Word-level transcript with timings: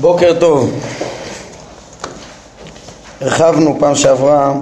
בוקר 0.00 0.36
טוב. 0.40 0.70
הרחבנו 3.20 3.76
פעם 3.78 3.94
שעברה 3.94 4.54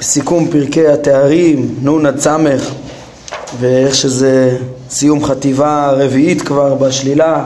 בסיכום 0.00 0.48
פרקי 0.50 0.88
התארים, 0.88 1.74
נ' 1.82 2.06
עד 2.06 2.20
ס', 2.20 2.26
ואיך 3.60 3.94
שזה 3.94 4.58
סיום 4.90 5.24
חטיבה 5.24 5.90
רביעית 5.90 6.42
כבר 6.42 6.74
בשלילה, 6.74 7.44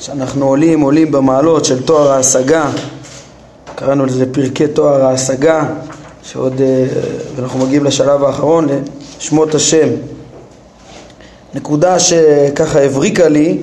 שאנחנו 0.00 0.46
עולים, 0.46 0.80
עולים 0.80 1.12
במעלות 1.12 1.64
של 1.64 1.82
תואר 1.82 2.10
ההשגה, 2.10 2.70
קראנו 3.74 4.06
לזה 4.06 4.32
פרקי 4.32 4.66
תואר 4.66 5.04
ההשגה, 5.04 5.64
שעוד, 6.22 6.60
אה, 6.60 6.86
אנחנו 7.38 7.66
מגיעים 7.66 7.84
לשלב 7.84 8.24
האחרון, 8.24 8.68
לשמות 9.18 9.54
השם. 9.54 9.88
נקודה 11.54 11.98
שככה 11.98 12.80
הבריקה 12.80 13.28
לי, 13.28 13.58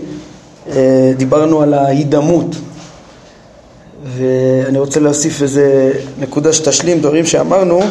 דיברנו 1.17 1.61
על 1.61 1.73
ההידמות 1.73 2.55
ואני 4.05 4.79
רוצה 4.79 4.99
להוסיף 4.99 5.41
איזה 5.41 5.91
נקודה 6.19 6.53
שתשלים 6.53 6.99
דברים 6.99 7.25
שאמרנו 7.25 7.81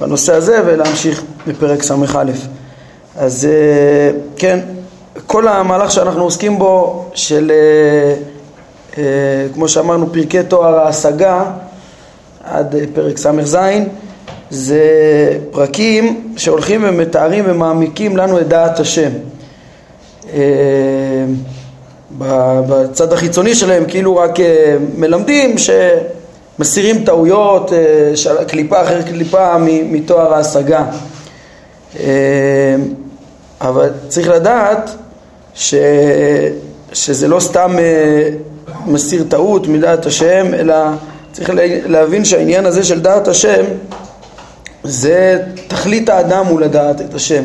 בנושא 0.00 0.34
הזה 0.34 0.60
ולהמשיך 0.66 1.22
בפרק 1.46 1.82
ס"א. 1.82 2.24
אז 3.16 3.44
אה, 3.44 4.18
כן, 4.36 4.58
כל 5.26 5.48
המהלך 5.48 5.90
שאנחנו 5.90 6.22
עוסקים 6.22 6.58
בו 6.58 7.04
של, 7.14 7.52
אה, 8.98 9.46
כמו 9.54 9.68
שאמרנו, 9.68 10.12
פרקי 10.12 10.42
תואר 10.42 10.74
ההשגה 10.74 11.44
עד 12.44 12.74
פרק 12.94 13.18
ס"ז 13.18 13.56
זה 14.50 14.80
פרקים 15.50 16.32
שהולכים 16.36 16.84
ומתארים 16.84 17.44
ומעמיקים 17.46 18.16
לנו 18.16 18.40
את 18.40 18.48
דעת 18.48 18.80
השם. 18.80 19.10
בצד 22.18 23.12
החיצוני 23.12 23.54
שלהם 23.54 23.84
כאילו 23.88 24.16
רק 24.16 24.40
אה, 24.40 24.76
מלמדים 24.96 25.56
שמסירים 26.58 27.04
טעויות, 27.04 27.72
אה, 27.72 28.44
קליפה 28.44 28.82
אחר 28.82 29.02
קליפה 29.02 29.58
מתואר 29.58 30.34
ההשגה. 30.34 30.84
אה, 32.00 32.06
אבל 33.60 33.90
צריך 34.08 34.28
לדעת 34.28 34.90
ש... 35.54 35.74
שזה 36.92 37.28
לא 37.28 37.40
סתם 37.40 37.76
מסיר 38.86 39.24
טעות 39.28 39.66
מדעת 39.66 40.06
השם, 40.06 40.54
אלא 40.54 40.74
צריך 41.32 41.50
להבין 41.86 42.24
שהעניין 42.24 42.66
הזה 42.66 42.84
של 42.84 43.00
דעת 43.00 43.28
השם 43.28 43.64
זה 44.84 45.42
תכלית 45.68 46.08
האדם 46.08 46.46
הוא 46.46 46.60
לדעת 46.60 47.00
את 47.00 47.14
השם. 47.14 47.42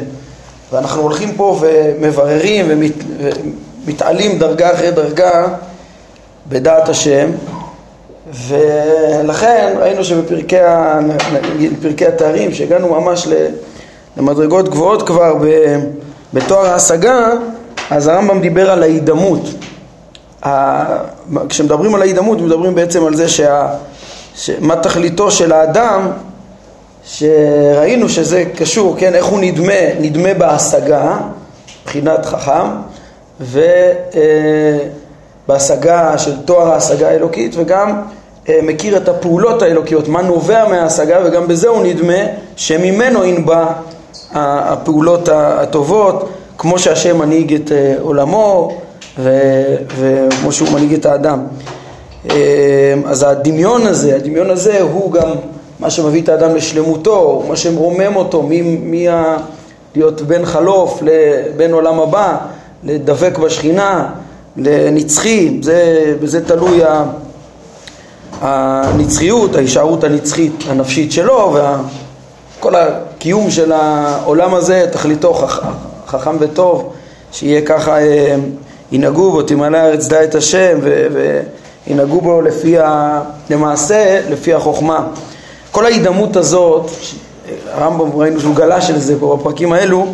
ואנחנו 0.72 1.02
הולכים 1.02 1.32
פה 1.36 1.60
ומבררים 1.62 2.66
ומת... 2.70 2.94
מתעלים 3.88 4.38
דרגה 4.40 4.74
אחרי 4.74 4.92
דרגה 4.92 5.48
בדעת 6.50 6.90
השם 6.90 7.30
ולכן 8.34 9.76
ראינו 9.80 10.04
שבפרקי 10.04 10.58
התארים 12.08 12.54
שהגענו 12.54 13.02
ממש 13.02 13.28
למדרגות 14.18 14.70
גבוהות 14.70 15.08
כבר 15.08 15.34
בתואר 16.34 16.66
ההשגה 16.66 17.30
אז 17.90 18.08
הרמב"ם 18.08 18.42
דיבר 18.42 18.72
על 18.72 18.84
ההידמות. 18.84 19.42
כשמדברים 21.50 21.96
על 21.96 22.02
ההידמות 22.02 22.42
מדברים 22.42 22.76
בעצם 22.76 23.06
על 23.06 23.16
זה 23.16 23.30
שה... 23.30 23.68
מה 24.60 24.76
תכליתו 24.76 25.32
של 25.32 25.52
האדם 25.52 26.12
שראינו 27.04 28.10
שזה 28.10 28.44
קשור, 28.56 28.96
כן, 28.98 29.16
איך 29.16 29.26
הוא 29.26 29.40
נדמה, 29.40 29.74
נדמה 30.00 30.34
בהשגה, 30.34 31.18
מבחינת 31.84 32.26
חכם 32.26 32.68
ובהשגה 35.48 36.18
של 36.18 36.38
תואר 36.46 36.72
ההשגה 36.72 37.10
האלוקית 37.10 37.56
וגם 37.58 38.02
אה, 38.50 38.60
מכיר 38.64 38.98
את 38.98 39.10
הפעולות 39.10 39.62
האלוקיות, 39.62 40.08
מה 40.08 40.22
נובע 40.22 40.68
מההשגה 40.68 41.20
וגם 41.26 41.48
בזה 41.48 41.68
הוא 41.68 41.84
נדמה 41.84 42.20
שממנו 42.56 43.26
ינבע 43.26 43.66
הפעולות 44.32 45.30
הטובות 45.32 46.30
כמו 46.58 46.80
שהשם 46.80 47.18
מנהיג 47.18 47.54
את 47.54 47.72
אה, 47.72 47.96
עולמו 48.02 48.78
וכמו 49.98 50.52
שהוא 50.52 50.70
מנהיג 50.70 50.94
את 50.94 51.06
האדם. 51.06 51.44
אה, 52.30 52.94
אז 53.06 53.24
הדמיון 53.24 53.88
הזה, 53.88 54.16
הדמיון 54.16 54.50
הזה 54.50 54.82
הוא 54.82 55.12
גם 55.12 55.30
מה 55.80 55.90
שמביא 55.90 56.22
את 56.22 56.30
האדם 56.30 56.56
לשלמותו, 56.56 57.44
מה 57.48 57.56
שמרומם 57.56 58.16
אותו, 58.16 58.44
מי, 58.44 58.62
מי 58.62 59.10
ה... 59.10 59.38
להיות 59.96 60.22
בן 60.22 60.46
חלוף 60.46 61.00
לבן 61.02 61.72
עולם 61.74 62.00
הבא, 62.00 62.38
לדבק 62.84 63.38
בשכינה, 63.38 64.10
לנצחי, 64.58 65.58
זה, 65.62 66.14
בזה 66.22 66.46
תלוי 66.46 66.82
הנצחיות, 68.42 69.56
ההישארות 69.56 70.04
הנצחית 70.04 70.64
הנפשית 70.70 71.12
שלו 71.12 71.56
וכל 72.60 72.76
הקיום 72.76 73.52
של 73.52 73.72
העולם 73.72 74.54
הזה, 74.54 74.86
תכליתו 74.92 75.34
חכם 76.08 76.38
וטוב, 76.40 76.94
שיהיה 77.32 77.62
ככה, 77.62 78.00
אה, 78.00 78.36
ינהגו 78.92 79.32
בו, 79.32 79.42
תמלא 79.42 79.78
הארץ 79.78 80.08
דע 80.08 80.24
את 80.24 80.36
השם 80.36 80.80
וינהגו 81.88 82.22
בו 82.22 82.42
לפי, 82.42 82.80
ה, 82.80 83.22
למעשה, 83.50 84.22
לפי 84.30 84.54
החוכמה. 84.54 85.08
כל 85.72 85.86
ההידמות 85.86 86.36
הזאת, 86.36 86.92
הרמב"ם 87.72 88.20
ראינו 88.20 88.40
שהוא 88.40 88.56
גלש 88.56 88.88
של 88.88 89.00
זה 89.00 89.20
פה 89.20 89.38
בפרקים 89.40 89.74
האלו, 89.74 90.08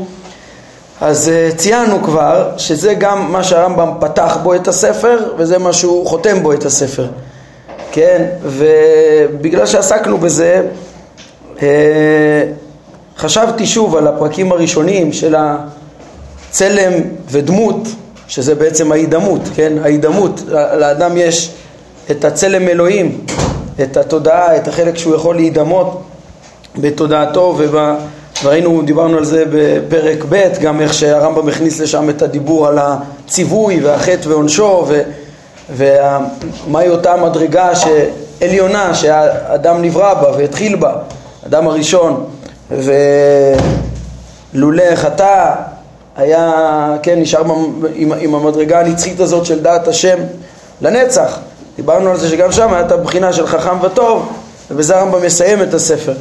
אז 1.04 1.32
uh, 1.32 1.56
ציינו 1.56 2.04
כבר 2.04 2.52
שזה 2.58 2.94
גם 2.94 3.32
מה 3.32 3.44
שהרמב"ם 3.44 3.90
פתח 4.00 4.38
בו 4.44 4.56
את 4.56 4.68
הספר 4.68 5.18
וזה 5.38 5.58
מה 5.58 5.74
שהוא 5.74 6.08
חותם 6.08 6.44
בו 6.44 6.54
את 6.54 6.66
הספר, 6.66 7.08
כן? 7.92 8.26
ובגלל 8.44 9.66
שעסקנו 9.66 10.18
בזה 10.18 10.62
uh, 11.58 11.62
חשבתי 13.18 13.66
שוב 13.66 13.96
על 13.96 14.08
הפרקים 14.08 14.52
הראשונים 14.52 15.14
של 15.14 15.36
הצלם 15.38 16.94
ודמות 17.30 17.88
שזה 18.28 18.56
בעצם 18.56 18.92
ההידמות, 18.92 19.42
כן? 19.56 19.74
ההידמות, 19.84 20.42
לאדם 20.78 21.18
יש 21.18 21.52
את 22.12 22.26
הצלם 22.26 22.68
אלוהים, 22.68 23.26
את 23.84 23.98
התודעה, 23.98 24.58
את 24.58 24.68
החלק 24.68 24.98
שהוא 24.98 25.16
יכול 25.16 25.36
להידמות 25.36 26.02
בתודעתו 26.78 27.56
וב... 27.58 27.78
וראינו, 28.44 28.82
דיברנו 28.82 29.18
על 29.18 29.26
זה 29.26 29.44
בפרק 29.52 30.24
ב', 30.30 30.48
גם 30.62 30.82
איך 30.82 30.94
שהרמב"ם 30.94 31.48
הכניס 31.48 31.80
לשם 31.80 32.10
את 32.10 32.22
הדיבור 32.22 32.68
על 32.68 32.80
הציווי 32.82 33.80
והחטא 33.84 34.28
ועונשו. 34.30 34.86
ומהי 35.76 36.90
אותה 36.90 37.16
מדרגה 37.16 37.70
עליונה 38.42 38.96
שהאדם 38.96 39.82
נברא 39.82 40.14
בה 40.14 40.32
והתחיל 40.38 40.76
בה, 40.76 40.96
אדם 41.48 41.68
הראשון, 41.68 42.26
ולולא 44.54 44.96
חטא 44.96 45.54
היה, 46.18 46.52
כן, 47.04 47.20
נשאר 47.20 47.42
עם, 47.96 48.14
עם 48.20 48.36
המדרגה 48.36 48.80
הנצחית 48.80 49.20
הזאת 49.20 49.46
של 49.46 49.64
דעת 49.64 49.88
השם 49.88 50.18
לנצח. 50.82 51.40
דיברנו 51.76 52.10
על 52.10 52.18
זה 52.18 52.30
שגם 52.30 52.52
שם 52.52 52.74
הייתה 52.74 52.98
בחינה 52.98 53.34
של 53.34 53.48
חכם 53.48 53.78
וטוב, 53.82 54.30
ובזה 54.72 54.98
הרמב"ם 54.98 55.26
מסיים 55.26 55.62
את 55.62 55.74
הספר. 55.74 56.14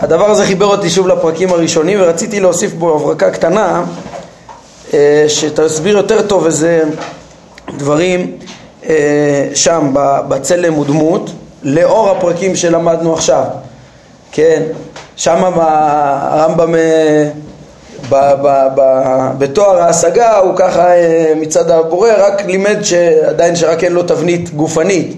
הדבר 0.00 0.30
הזה 0.30 0.44
חיבר 0.44 0.66
אותי 0.66 0.90
שוב 0.90 1.08
לפרקים 1.08 1.52
הראשונים 1.52 1.98
ורציתי 2.02 2.40
להוסיף 2.40 2.72
בו 2.72 2.96
הברקה 2.96 3.30
קטנה 3.30 3.84
אה, 4.94 5.24
שתסביר 5.28 5.96
יותר 5.96 6.22
טוב 6.22 6.46
איזה 6.46 6.82
דברים 7.78 8.32
אה, 8.88 9.48
שם 9.54 9.90
בצלם 10.28 10.78
ודמות 10.78 11.30
לאור 11.62 12.10
הפרקים 12.10 12.56
שלמדנו 12.56 13.14
עכשיו. 13.14 13.44
כן, 14.32 14.62
שם 15.16 15.44
הרמב"ם 15.56 16.74
אה, 16.74 17.28
בתואר 19.38 19.82
ההשגה 19.82 20.36
הוא 20.38 20.52
ככה 20.56 20.86
מצד 21.36 21.70
הבורא 21.70 22.10
רק 22.18 22.46
לימד 22.46 22.82
שעדיין 22.82 23.56
שרק 23.56 23.84
אין 23.84 23.92
לו 23.92 24.02
תבנית 24.02 24.54
גופנית. 24.54 25.16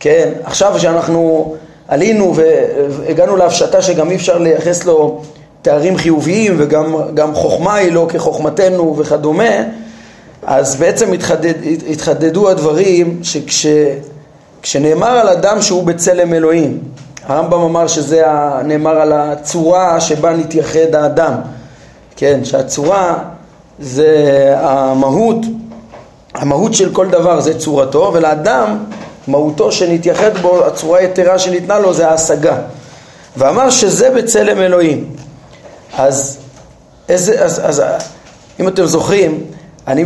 כן, 0.00 0.28
עכשיו 0.44 0.78
שאנחנו 0.78 1.54
עלינו 1.90 2.34
והגענו 2.34 3.36
להפשטה 3.36 3.82
שגם 3.82 4.10
אי 4.10 4.16
אפשר 4.16 4.38
לייחס 4.38 4.84
לו 4.84 5.22
תארים 5.62 5.96
חיוביים 5.96 6.54
וגם 6.58 7.34
חוכמה 7.34 7.74
היא 7.74 7.92
לא 7.92 8.06
כחוכמתנו 8.08 8.96
וכדומה, 8.96 9.54
אז 10.46 10.76
בעצם 10.76 11.12
התחדד, 11.12 11.52
התחדדו 11.90 12.50
הדברים 12.50 13.20
שכשנאמר 13.22 15.08
על 15.08 15.28
אדם 15.28 15.62
שהוא 15.62 15.84
בצלם 15.84 16.34
אלוהים, 16.34 16.78
הרמב"ם 17.26 17.60
אמר 17.60 17.86
שזה 17.86 18.22
נאמר 18.64 19.00
על 19.00 19.12
הצורה 19.12 20.00
שבה 20.00 20.36
נתייחד 20.36 20.94
האדם, 20.94 21.34
כן, 22.16 22.44
שהצורה 22.44 23.18
זה 23.78 24.14
המהות, 24.56 25.38
המהות 26.34 26.74
של 26.74 26.92
כל 26.92 27.08
דבר 27.08 27.40
זה 27.40 27.58
צורתו, 27.58 28.10
ולאדם 28.14 28.78
מהותו 29.28 29.72
שנתייחד 29.72 30.38
בו, 30.38 30.64
הצורה 30.66 30.98
היתרה 30.98 31.38
שניתנה 31.38 31.78
לו 31.78 31.94
זה 31.94 32.08
ההשגה. 32.08 32.56
ואמר 33.36 33.70
שזה 33.70 34.10
בצלם 34.10 34.60
אלוהים. 34.60 35.04
אז, 35.98 36.38
איזה, 37.08 37.44
אז, 37.44 37.60
אז 37.64 37.82
אם 38.60 38.68
אתם 38.68 38.86
זוכרים, 38.86 39.44
אני, 39.88 40.04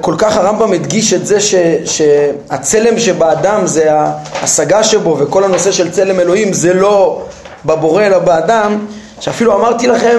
כל 0.00 0.14
כך 0.18 0.36
הרמב"ם 0.36 0.72
הדגיש 0.72 1.12
את 1.12 1.26
זה 1.26 1.40
ש, 1.40 1.54
שהצלם 1.84 2.98
שבאדם 2.98 3.66
זה 3.66 3.92
ההשגה 3.92 4.84
שבו 4.84 5.18
וכל 5.18 5.44
הנושא 5.44 5.72
של 5.72 5.90
צלם 5.90 6.20
אלוהים 6.20 6.52
זה 6.52 6.74
לא 6.74 7.22
בבורא 7.64 8.02
אלא 8.02 8.18
באדם 8.18 8.86
שאפילו 9.20 9.54
אמרתי 9.54 9.86
לכם 9.86 10.18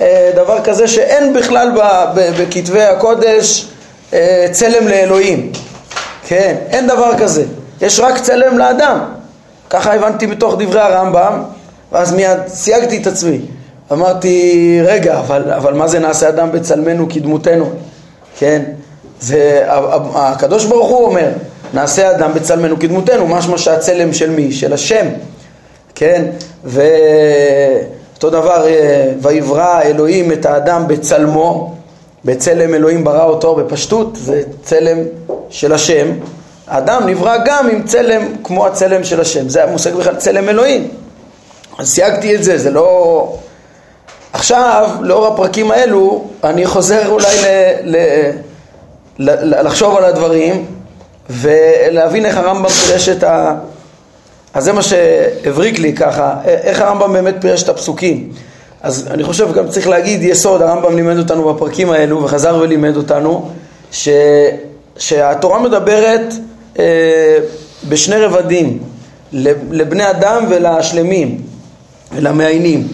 אה, 0.00 0.30
דבר 0.34 0.60
כזה 0.64 0.88
שאין 0.88 1.32
בכלל 1.32 1.72
בכתבי 2.14 2.82
הקודש 2.82 3.66
אה, 4.12 4.46
צלם 4.52 4.88
לאלוהים 4.88 5.52
כן, 6.26 6.56
אין 6.70 6.86
דבר 6.86 7.18
כזה 7.18 7.44
יש 7.80 8.00
רק 8.00 8.18
צלם 8.18 8.58
לאדם 8.58 8.98
ככה 9.70 9.94
הבנתי 9.94 10.26
מתוך 10.26 10.54
דברי 10.58 10.80
הרמב"ם 10.80 11.42
ואז 11.92 12.12
מיד 12.12 12.38
סייגתי 12.46 12.98
את 12.98 13.06
עצמי 13.06 13.40
אמרתי 13.92 14.80
רגע 14.84 15.18
אבל, 15.18 15.52
אבל 15.52 15.74
מה 15.74 15.88
זה 15.88 15.98
נעשה 15.98 16.28
אדם 16.28 16.52
בצלמנו 16.52 17.08
כדמותנו 17.08 17.70
כן? 18.40 18.62
זה, 19.20 19.66
הקדוש 20.14 20.64
ברוך 20.64 20.88
הוא 20.88 21.06
אומר, 21.06 21.28
נעשה 21.74 22.10
אדם 22.10 22.34
בצלמנו 22.34 22.78
כדמותנו, 22.78 23.26
משמע 23.26 23.58
שהצלם 23.58 24.12
של 24.12 24.30
מי? 24.30 24.52
של 24.52 24.72
השם, 24.72 25.06
כן? 25.94 26.24
ואותו 26.64 28.30
דבר, 28.30 28.66
אה, 28.66 29.12
ויברא 29.22 29.82
אלוהים 29.82 30.32
את 30.32 30.46
האדם 30.46 30.88
בצלמו, 30.88 31.74
בצלם 32.24 32.74
אלוהים 32.74 33.04
ברא 33.04 33.24
אותו 33.24 33.54
בפשטות, 33.54 34.16
זה 34.16 34.42
צלם 34.62 34.98
של 35.50 35.72
השם. 35.72 36.06
האדם 36.70 37.06
נברא 37.06 37.36
גם 37.44 37.68
עם 37.70 37.82
צלם 37.82 38.22
כמו 38.44 38.66
הצלם 38.66 39.04
של 39.04 39.20
השם, 39.20 39.48
זה 39.48 39.64
המושג 39.64 39.94
בכלל 39.94 40.16
צלם 40.16 40.48
אלוהים. 40.48 40.88
אז 41.78 41.90
סייגתי 41.90 42.34
את 42.34 42.44
זה, 42.44 42.58
זה 42.58 42.70
לא... 42.70 43.32
עכשיו, 44.32 44.90
לאור 45.00 45.26
הפרקים 45.26 45.70
האלו, 45.70 46.24
אני 46.44 46.66
חוזר 46.66 47.08
אולי 47.08 47.36
ל, 47.84 47.96
ל, 49.18 49.30
ל, 49.30 49.66
לחשוב 49.66 49.96
על 49.96 50.04
הדברים 50.04 50.66
ולהבין 51.30 52.26
איך 52.26 52.36
הרמב"ם 52.36 52.68
פירש 52.68 53.08
את 53.08 53.22
ה... 53.22 53.54
אז 54.54 54.64
זה 54.64 54.72
מה 54.72 54.82
שהבריק 54.82 55.78
לי 55.78 55.94
ככה, 55.94 56.34
איך 56.44 56.80
הרמב"ם 56.80 57.12
באמת 57.12 57.34
פירש 57.40 57.62
את 57.62 57.68
הפסוקים. 57.68 58.32
אז 58.82 59.08
אני 59.10 59.24
חושב 59.24 59.52
גם 59.52 59.68
צריך 59.68 59.88
להגיד 59.88 60.22
יסוד, 60.22 60.62
הרמב"ם 60.62 60.96
לימד 60.96 61.18
אותנו 61.18 61.54
בפרקים 61.54 61.90
האלו 61.90 62.22
וחזר 62.22 62.58
ולימד 62.60 62.96
אותנו 62.96 63.50
ש, 63.92 64.08
שהתורה 64.98 65.58
מדברת 65.58 66.34
בשני 67.88 68.16
רבדים, 68.16 68.78
לבני 69.70 70.10
אדם 70.10 70.44
ולשלמים 70.48 71.40
ולמעיינים. 72.14 72.88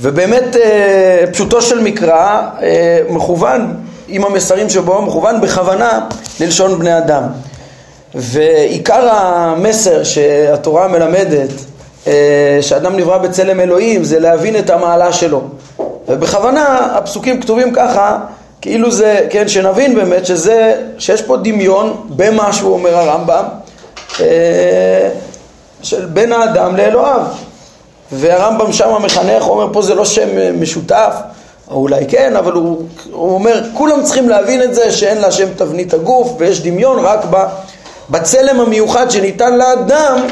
ובאמת 0.00 0.56
אה, 0.56 1.24
פשוטו 1.32 1.62
של 1.62 1.82
מקרא 1.82 2.40
אה, 2.62 3.00
מכוון 3.08 3.74
עם 4.08 4.24
המסרים 4.24 4.70
שבו, 4.70 5.02
מכוון 5.02 5.40
בכוונה 5.40 6.06
ללשון 6.40 6.78
בני 6.78 6.98
אדם. 6.98 7.22
ועיקר 8.14 9.08
המסר 9.12 10.04
שהתורה 10.04 10.88
מלמדת, 10.88 11.50
אה, 12.06 12.58
שאדם 12.60 12.96
נברא 12.96 13.18
בצלם 13.18 13.60
אלוהים, 13.60 14.04
זה 14.04 14.20
להבין 14.20 14.56
את 14.56 14.70
המעלה 14.70 15.12
שלו. 15.12 15.42
ובכוונה 16.08 16.76
הפסוקים 16.94 17.40
כתובים 17.40 17.72
ככה, 17.72 18.18
כאילו 18.60 18.90
זה, 18.90 19.26
כן, 19.30 19.48
שנבין 19.48 19.94
באמת 19.94 20.26
שזה, 20.26 20.82
שיש 20.98 21.22
פה 21.22 21.36
דמיון 21.36 22.06
במה 22.08 22.52
שהוא 22.52 22.72
אומר 22.72 22.96
הרמב"ם, 22.96 23.44
של 25.82 26.06
בין 26.06 26.32
האדם 26.32 26.76
לאלוהיו. 26.76 27.22
והרמב"ם 28.12 28.72
שם 28.72 29.02
מחנך, 29.02 29.42
הוא 29.42 29.52
אומר 29.52 29.72
פה 29.72 29.82
זה 29.82 29.94
לא 29.94 30.04
שם 30.04 30.38
אה, 30.38 30.50
משותף, 30.52 31.14
או 31.70 31.76
אולי 31.76 32.06
כן, 32.08 32.36
אבל 32.36 32.52
הוא, 32.52 32.82
הוא 33.12 33.34
אומר 33.34 33.62
כולם 33.74 34.04
צריכים 34.04 34.28
להבין 34.28 34.62
את 34.62 34.74
זה 34.74 34.90
שאין 34.90 35.18
להשם 35.18 35.48
תבנית 35.56 35.94
הגוף 35.94 36.32
ויש 36.38 36.60
דמיון 36.60 37.04
רק 37.04 37.20
בצלם 38.10 38.60
המיוחד 38.60 39.10
שניתן 39.10 39.58
לאדם 39.58 40.26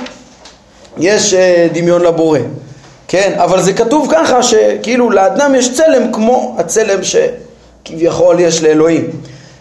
יש 0.99 1.35
אה, 1.35 1.69
דמיון 1.73 2.03
לבורא, 2.03 2.39
כן, 3.09 3.33
אבל 3.37 3.63
זה 3.63 3.73
כתוב 3.73 4.09
ככה 4.13 4.43
שכאילו 4.43 5.11
לאדם 5.11 5.55
יש 5.55 5.77
צלם 5.77 6.13
כמו 6.13 6.57
הצלם 6.59 7.05
שכביכול 7.89 8.41
יש 8.41 8.63
לאלוהים, 8.63 9.11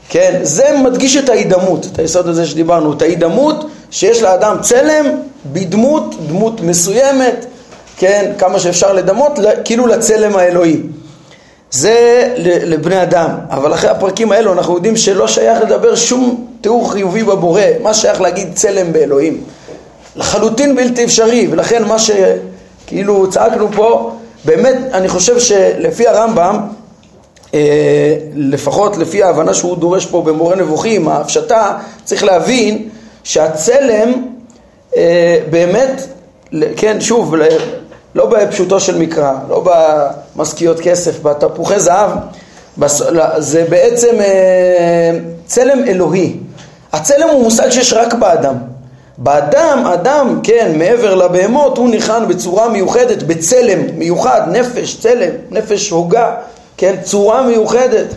כן, 0.10 0.40
זה 0.44 0.64
מדגיש 0.84 1.18
את 1.18 1.30
ההידמות, 1.30 1.88
את 1.94 2.00
היסוד 2.00 2.28
הזה 2.28 2.46
שדיברנו, 2.46 2.94
את 2.94 3.02
ההידמות 3.02 3.66
שיש 3.92 4.22
לאדם 4.22 4.58
צלם 4.62 5.06
בדמות, 5.46 6.16
דמות 6.28 6.62
מסוימת 6.62 7.46
כן, 7.98 8.32
כמה 8.38 8.60
שאפשר 8.60 8.94
לדמות, 8.94 9.40
כאילו 9.66 9.88
לצלם 9.88 10.36
האלוהי. 10.36 10.82
זה 11.72 12.28
לבני 12.38 13.04
אדם, 13.04 13.30
אבל 13.50 13.74
אחרי 13.74 13.90
הפרקים 13.90 14.32
האלו 14.32 14.54
אנחנו 14.54 14.76
יודעים 14.76 14.98
שלא 14.98 15.28
שייך 15.28 15.62
לדבר 15.62 15.96
שום 15.96 16.48
תיאור 16.62 16.92
חיובי 16.92 17.24
בבורא, 17.24 17.62
מה 17.82 17.94
שייך 17.94 18.22
להגיד 18.22 18.48
צלם 18.56 18.94
באלוהים? 18.94 19.44
לחלוטין 20.16 20.76
בלתי 20.76 21.04
אפשרי, 21.04 21.48
ולכן 21.52 21.84
מה 21.84 21.96
שכאילו 22.00 23.30
צעקנו 23.30 23.68
פה, 23.76 24.12
באמת 24.46 24.78
אני 24.94 25.08
חושב 25.08 25.40
שלפי 25.40 26.08
הרמב"ם, 26.08 26.60
לפחות 28.36 28.98
לפי 28.98 29.24
ההבנה 29.24 29.54
שהוא 29.54 29.78
דורש 29.78 30.06
פה 30.06 30.22
במורה 30.22 30.56
נבוכים, 30.56 31.08
ההפשטה, 31.08 31.78
צריך 32.04 32.24
להבין 32.24 32.90
שהצלם 33.24 34.14
אה, 34.98 35.40
באמת, 35.50 36.02
כן, 36.76 37.02
שוב, 37.02 37.36
לא 38.16 38.26
בפשוטו 38.26 38.80
של 38.80 38.98
מקרא, 38.98 39.34
לא 39.50 39.66
במשכיות 40.36 40.80
כסף, 40.80 41.22
בתפוחי 41.22 41.80
זהב, 41.80 42.12
זה 43.38 43.66
בעצם 43.70 44.16
אה, 44.20 45.20
צלם 45.46 45.84
אלוהי. 45.88 46.36
הצלם 46.94 47.30
הוא 47.30 47.44
מושג 47.44 47.70
שיש 47.70 47.94
רק 47.94 48.14
באדם. 48.14 48.56
באדם, 49.18 49.84
אדם, 49.94 50.40
כן, 50.44 50.72
מעבר 50.78 51.16
לבהמות, 51.16 51.78
הוא 51.78 51.90
ניחן 51.90 52.28
בצורה 52.28 52.70
מיוחדת, 52.70 53.24
בצלם 53.24 53.80
מיוחד, 53.98 54.42
נפש, 54.52 55.00
צלם, 55.00 55.30
נפש 55.52 55.90
הוגה, 55.90 56.32
כן, 56.78 56.96
צורה 57.04 57.42
מיוחדת. 57.42 58.08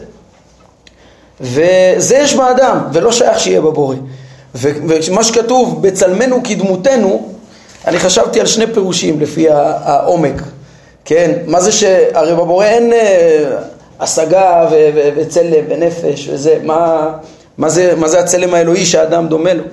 וזה 1.41 2.17
יש 2.17 2.35
באדם, 2.35 2.79
ולא 2.93 3.13
שייך 3.13 3.41
שיהיה 3.41 3.61
בבורא. 3.61 3.97
ומה 4.55 5.25
שכתוב, 5.25 5.83
בצלמנו 5.83 6.41
כדמותנו, 6.45 7.29
אני 7.87 7.99
חשבתי 7.99 8.41
על 8.41 8.47
שני 8.47 8.67
פירושים 8.67 9.21
לפי 9.21 9.47
העומק, 9.51 10.43
כן? 11.05 11.33
מה 11.47 11.61
זה 11.61 11.73
ש... 11.73 11.85
הרי 12.15 12.35
בבורא 12.35 12.65
אין 12.65 12.93
אה, 12.93 13.57
השגה 14.01 14.69
ו- 14.71 14.91
ו- 14.95 15.09
וצלם 15.17 15.65
ונפש 15.69 16.29
וזה, 16.33 16.59
מה, 16.63 17.09
מה, 17.59 17.69
זה, 17.69 17.95
מה 17.97 18.09
זה 18.09 18.21
הצלם 18.21 18.55
האלוהי 18.55 18.87
שהאדם 18.87 19.29
דומה 19.29 19.55
לו? 19.55 19.65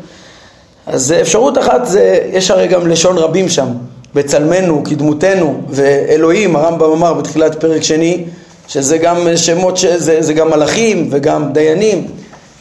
אז 0.88 1.14
אפשרות 1.22 1.58
אחת 1.58 1.86
זה, 1.86 2.20
יש 2.32 2.52
הרי 2.52 2.68
גם 2.68 2.88
לשון 2.88 3.18
רבים 3.18 3.50
שם, 3.50 3.68
בצלמנו, 4.16 4.84
כדמותנו, 4.84 5.62
ואלוהים, 5.70 6.56
הרמב"ם 6.56 6.92
אמר 6.92 7.14
בתחילת 7.14 7.62
פרק 7.62 7.84
שני, 7.84 8.26
שזה 8.68 8.98
גם 8.98 9.28
שמות, 9.36 9.78
שזה, 9.78 10.18
זה 10.22 10.34
גם 10.34 10.50
מלאכים 10.50 11.08
וגם 11.12 11.54
דיינים, 11.54 12.08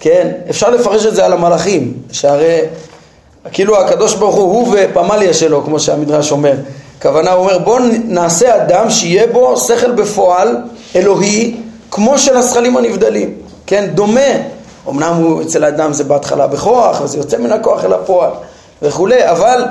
כן? 0.00 0.28
אפשר 0.50 0.70
לפרש 0.70 1.06
את 1.06 1.14
זה 1.14 1.24
על 1.24 1.32
המלאכים, 1.32 1.92
שהרי 2.12 2.60
כאילו 3.52 3.80
הקדוש 3.80 4.14
ברוך 4.14 4.34
הוא, 4.34 4.44
הוא 4.44 4.76
ופמליה 4.76 5.34
שלו, 5.34 5.64
כמו 5.64 5.80
שהמדרש 5.80 6.32
אומר. 6.32 6.54
הכוונה 6.98 7.32
הוא 7.32 7.44
אומר 7.44 7.58
בוא 7.58 7.80
נעשה 8.04 8.56
אדם 8.56 8.90
שיהיה 8.90 9.26
בו 9.26 9.56
שכל 9.56 9.90
בפועל 9.90 10.56
אלוהי 10.96 11.56
כמו 11.90 12.18
של 12.18 12.36
הזכלים 12.36 12.76
הנבדלים, 12.76 13.34
כן, 13.66 13.86
דומה, 13.94 14.20
אמנם 14.88 15.14
הוא 15.14 15.42
אצל 15.42 15.64
האדם 15.64 15.92
זה 15.92 16.04
בהתחלה 16.04 16.46
בכוח 16.46 17.00
וזה 17.00 17.18
יוצא 17.18 17.38
מן 17.38 17.52
הכוח 17.52 17.84
אל 17.84 17.92
הפועל 17.92 18.30
וכולי, 18.82 19.30
אבל, 19.30 19.64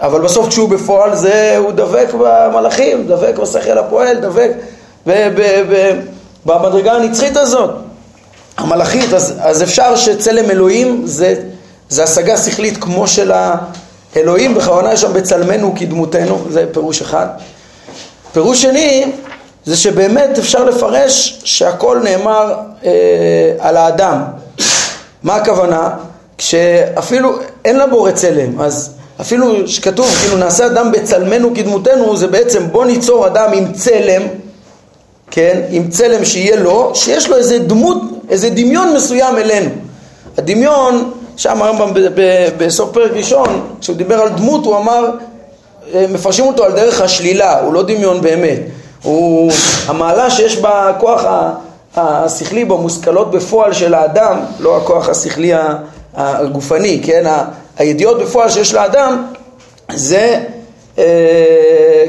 אבל 0.00 0.20
בסוף 0.20 0.48
כשהוא 0.48 0.68
בפועל 0.68 1.16
זה, 1.16 1.56
הוא 1.58 1.72
דבק 1.72 2.08
במלאכים, 2.18 3.06
דבק 3.06 3.38
בשכל 3.38 3.78
הפועל, 3.78 4.16
דבק 4.16 4.50
במדרגה 6.44 6.92
הנצחית 6.92 7.36
הזאת, 7.36 7.70
המלאכית, 8.56 9.12
אז, 9.12 9.34
אז 9.40 9.62
אפשר 9.62 9.96
שצלם 9.96 10.50
אלוהים 10.50 11.02
זה 11.04 11.34
זה 11.88 12.04
השגה 12.04 12.36
שכלית 12.36 12.76
כמו 12.76 13.06
של 13.08 13.32
האלוהים, 14.14 14.54
בכוונה 14.54 14.92
יש 14.92 15.00
שם 15.00 15.12
בצלמנו 15.12 15.74
כדמותנו, 15.76 16.44
זה 16.50 16.64
פירוש 16.72 17.02
אחד. 17.02 17.26
פירוש 18.32 18.62
שני, 18.62 19.12
זה 19.64 19.76
שבאמת 19.76 20.38
אפשר 20.38 20.64
לפרש 20.64 21.40
שהכל 21.44 22.00
נאמר 22.04 22.54
אה, 22.84 22.90
על 23.58 23.76
האדם. 23.76 24.22
מה 25.22 25.34
הכוונה? 25.34 25.90
כשאפילו 26.38 27.32
אין 27.64 27.78
לבורא 27.78 28.10
צלם, 28.10 28.60
אז 28.60 28.90
אפילו 29.20 29.68
שכתוב 29.68 30.06
כאילו 30.20 30.36
נעשה 30.36 30.66
אדם 30.66 30.92
בצלמנו 30.92 31.54
כדמותנו, 31.54 32.16
זה 32.16 32.26
בעצם 32.26 32.68
בוא 32.72 32.84
ניצור 32.84 33.26
אדם 33.26 33.52
עם 33.52 33.72
צלם, 33.72 34.22
כן, 35.30 35.60
עם 35.70 35.88
צלם 35.88 36.24
שיהיה 36.24 36.56
לו, 36.56 36.90
שיש 36.94 37.28
לו 37.28 37.36
איזה 37.36 37.58
דמות, 37.58 38.02
איזה 38.28 38.50
דמיון 38.50 38.94
מסוים 38.94 39.38
אלינו. 39.38 39.70
הדמיון 40.38 41.10
שם 41.36 41.62
הרמב"ם 41.62 41.90
בסוף 42.58 42.92
פרק 42.92 43.10
ראשון, 43.14 43.76
כשהוא 43.80 43.96
דיבר 43.96 44.20
על 44.20 44.28
דמות, 44.28 44.64
הוא 44.64 44.76
אמר, 44.76 45.10
אה, 45.94 46.06
מפרשים 46.08 46.44
אותו 46.44 46.64
על 46.64 46.72
דרך 46.72 47.00
השלילה, 47.00 47.60
הוא 47.60 47.74
לא 47.74 47.82
דמיון 47.82 48.20
באמת. 48.20 48.58
הוא 49.02 49.52
המעלה 49.86 50.30
שיש 50.30 50.56
בה 50.56 50.92
כוח 51.00 51.24
השכלי 51.96 52.64
במושכלות 52.64 53.30
בפועל 53.30 53.72
של 53.72 53.94
האדם, 53.94 54.40
לא 54.60 54.76
הכוח 54.76 55.08
השכלי 55.08 55.52
הגופני, 56.14 57.00
כן, 57.04 57.24
הידיעות 57.78 58.18
בפועל 58.18 58.50
שיש 58.50 58.74
לאדם 58.74 59.26
זה, 59.92 60.40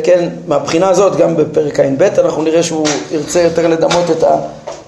כן, 0.03 0.29
מהבחינה 0.47 0.89
הזאת 0.89 1.15
גם 1.15 1.35
בפרק 1.37 1.79
ע"ב 1.79 2.01
אנחנו 2.03 2.43
נראה 2.43 2.63
שהוא 2.63 2.87
ירצה 3.11 3.41
יותר 3.41 3.67
לדמות 3.67 4.05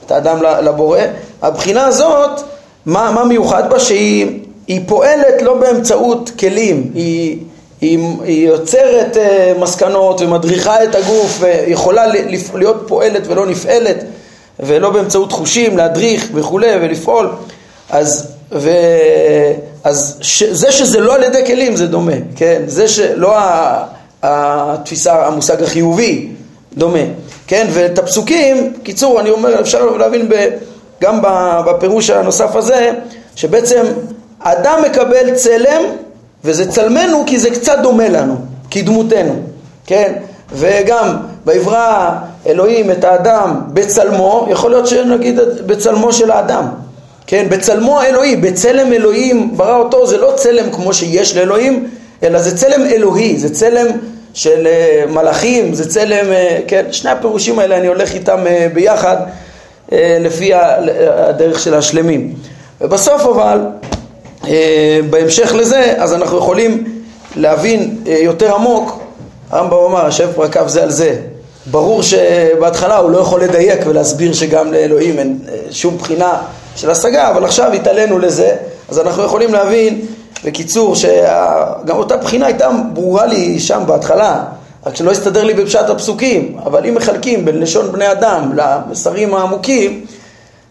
את 0.05 0.11
האדם 0.11 0.43
לבורא, 0.43 0.99
הבחינה 1.41 1.85
הזאת, 1.85 2.41
מה, 2.85 3.11
מה 3.11 3.23
מיוחד 3.23 3.69
בה? 3.69 3.79
שהיא 3.79 4.81
פועלת 4.85 5.41
לא 5.41 5.53
באמצעות 5.53 6.31
כלים, 6.39 6.91
היא, 6.95 7.37
היא, 7.81 7.99
היא 8.23 8.47
יוצרת 8.47 9.17
אה, 9.17 9.53
מסקנות 9.59 10.21
ומדריכה 10.21 10.83
את 10.83 10.95
הגוף 10.95 11.37
ויכולה 11.39 12.05
להיות 12.53 12.83
פועלת 12.87 13.27
ולא 13.27 13.45
נפעלת 13.45 14.03
ולא 14.59 14.89
באמצעות 14.89 15.31
חושים, 15.31 15.77
להדריך 15.77 16.27
וכולי 16.33 16.75
ולפעול. 16.81 17.29
אז, 17.89 18.27
ו, 18.51 18.69
אז 19.83 20.17
ש, 20.21 20.43
זה 20.43 20.71
שזה 20.71 20.99
לא 20.99 21.15
על 21.15 21.23
ידי 21.23 21.45
כלים 21.45 21.75
זה 21.75 21.87
דומה, 21.87 22.13
כן? 22.35 22.61
זה 22.67 22.87
שלא 22.87 23.35
התפיסה, 24.23 25.25
המושג 25.27 25.63
החיובי 25.63 26.29
דומה, 26.77 26.99
כן? 27.47 27.67
ואת 27.69 27.99
הפסוקים, 27.99 28.73
קיצור, 28.83 29.19
אני 29.19 29.29
אומר, 29.29 29.61
אפשר 29.61 29.85
להבין 29.85 30.29
ב, 30.29 30.49
גם 31.01 31.19
בפירוש 31.67 32.09
הנוסף 32.09 32.55
הזה, 32.55 32.91
שבעצם 33.35 33.85
אדם 34.39 34.81
מקבל 34.85 35.35
צלם 35.35 35.83
וזה 36.43 36.71
צלמנו 36.71 37.23
כי 37.27 37.39
זה 37.39 37.49
קצת 37.49 37.79
דומה 37.83 38.09
לנו, 38.09 38.35
כדמותנו, 38.71 39.35
כן? 39.85 40.13
וגם 40.51 41.17
ויברא 41.45 42.11
אלוהים 42.47 42.91
את 42.91 43.03
האדם 43.03 43.61
בצלמו, 43.73 44.47
יכול 44.49 44.71
להיות 44.71 44.87
שנגיד 44.87 45.39
בצלמו 45.65 46.13
של 46.13 46.31
האדם, 46.31 46.65
כן? 47.29 47.49
בצלמו 47.49 47.99
האלוהי, 47.99 48.35
בצלם 48.35 48.93
אלוהים 48.93 49.57
ברא 49.57 49.77
אותו, 49.77 50.07
זה 50.07 50.17
לא 50.17 50.33
צלם 50.35 50.71
כמו 50.71 50.93
שיש 50.93 51.37
לאלוהים, 51.37 51.89
אלא 52.23 52.39
זה 52.39 52.57
צלם 52.57 52.85
אלוהי, 52.85 53.37
זה 53.37 53.53
צלם 53.53 53.87
של 54.33 54.67
אה, 54.67 55.03
מלאכים, 55.09 55.73
זה 55.73 55.89
צלם, 55.89 56.31
אה, 56.31 56.59
כן? 56.67 56.85
שני 56.91 57.11
הפירושים 57.11 57.59
האלה 57.59 57.77
אני 57.77 57.87
הולך 57.87 58.13
איתם 58.13 58.39
אה, 58.47 58.67
ביחד 58.73 59.17
לפי 59.91 60.51
הדרך 60.53 61.59
של 61.59 61.73
השלמים. 61.73 62.33
ובסוף 62.81 63.21
אבל 63.21 63.59
בהמשך 65.09 65.53
לזה, 65.55 65.93
אז 65.97 66.13
אנחנו 66.13 66.37
יכולים 66.37 67.01
להבין 67.35 67.95
יותר 68.05 68.55
עמוק, 68.55 68.99
הרמב"ם 69.49 69.77
אמר, 69.77 70.05
השב 70.05 70.31
פרקיו 70.35 70.69
זה 70.69 70.83
על 70.83 70.91
זה. 70.91 71.15
ברור 71.71 72.03
שבהתחלה 72.03 72.97
הוא 72.97 73.11
לא 73.11 73.17
יכול 73.17 73.43
לדייק 73.43 73.79
ולהסביר 73.85 74.33
שגם 74.33 74.73
לאלוהים 74.73 75.19
אין 75.19 75.39
שום 75.71 75.97
בחינה 75.97 76.41
של 76.75 76.89
השגה, 76.89 77.29
אבל 77.29 77.45
עכשיו 77.45 77.73
התעלינו 77.73 78.19
לזה, 78.19 78.55
אז 78.89 78.99
אנחנו 78.99 79.23
יכולים 79.23 79.53
להבין 79.53 80.01
בקיצור 80.45 80.95
שגם 80.95 81.97
אותה 81.97 82.17
בחינה 82.17 82.45
הייתה 82.45 82.69
ברורה 82.93 83.25
לי 83.25 83.59
שם 83.59 83.83
בהתחלה, 83.87 84.43
רק 84.85 84.95
שלא 84.95 85.11
הסתדר 85.11 85.43
לי 85.43 85.53
בפשט 85.53 85.89
הפסוקים, 85.89 86.57
אבל 86.65 86.85
אם 86.85 86.95
מחלקים 86.95 87.45
בין 87.45 87.59
לשון 87.59 87.91
בני 87.91 88.11
אדם 88.11 88.51
למסרים 88.55 89.33
העמוקים, 89.33 90.05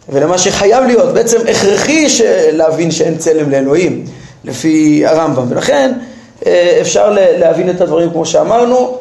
ולמה 0.09 0.39
שחייב 0.39 0.85
להיות, 0.85 1.15
בעצם 1.15 1.39
הכרחי 1.51 2.07
להבין 2.53 2.91
שאין 2.91 3.19
צלם 3.19 3.51
לאלוהים, 3.51 4.05
לפי 4.45 5.03
הרמב"ם. 5.07 5.45
ולכן 5.49 5.93
אה, 6.47 6.79
אפשר 6.81 7.17
להבין 7.39 7.71
את 7.71 7.81
הדברים 7.81 8.11
כמו 8.11 8.27
שאמרנו. 8.27 8.97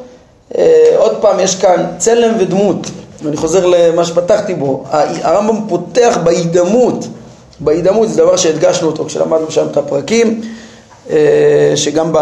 אה, 0.58 0.94
עוד 0.98 1.18
פעם, 1.22 1.39
יש 1.39 1.56
כאן 1.56 1.86
צלם 1.98 2.34
ודמות, 2.39 2.88
ואני 3.24 3.38
חוזר 3.38 3.66
למה 3.66 4.06
שפתחתי 4.06 4.54
בו. 4.54 4.84
הרמב"ם 5.24 5.68
פותח 5.70 6.18
בהידמות, 6.24 7.08
בהידמות 7.60 8.10
זה 8.10 8.18
דבר 8.18 8.38
שהדגשנו 8.38 8.88
אותו 8.88 9.06
כשלמדנו 9.06 9.52
שם 9.52 9.68
את 9.72 9.78
הפרקים, 9.78 10.42
אה, 11.10 11.72
שגם 11.76 12.14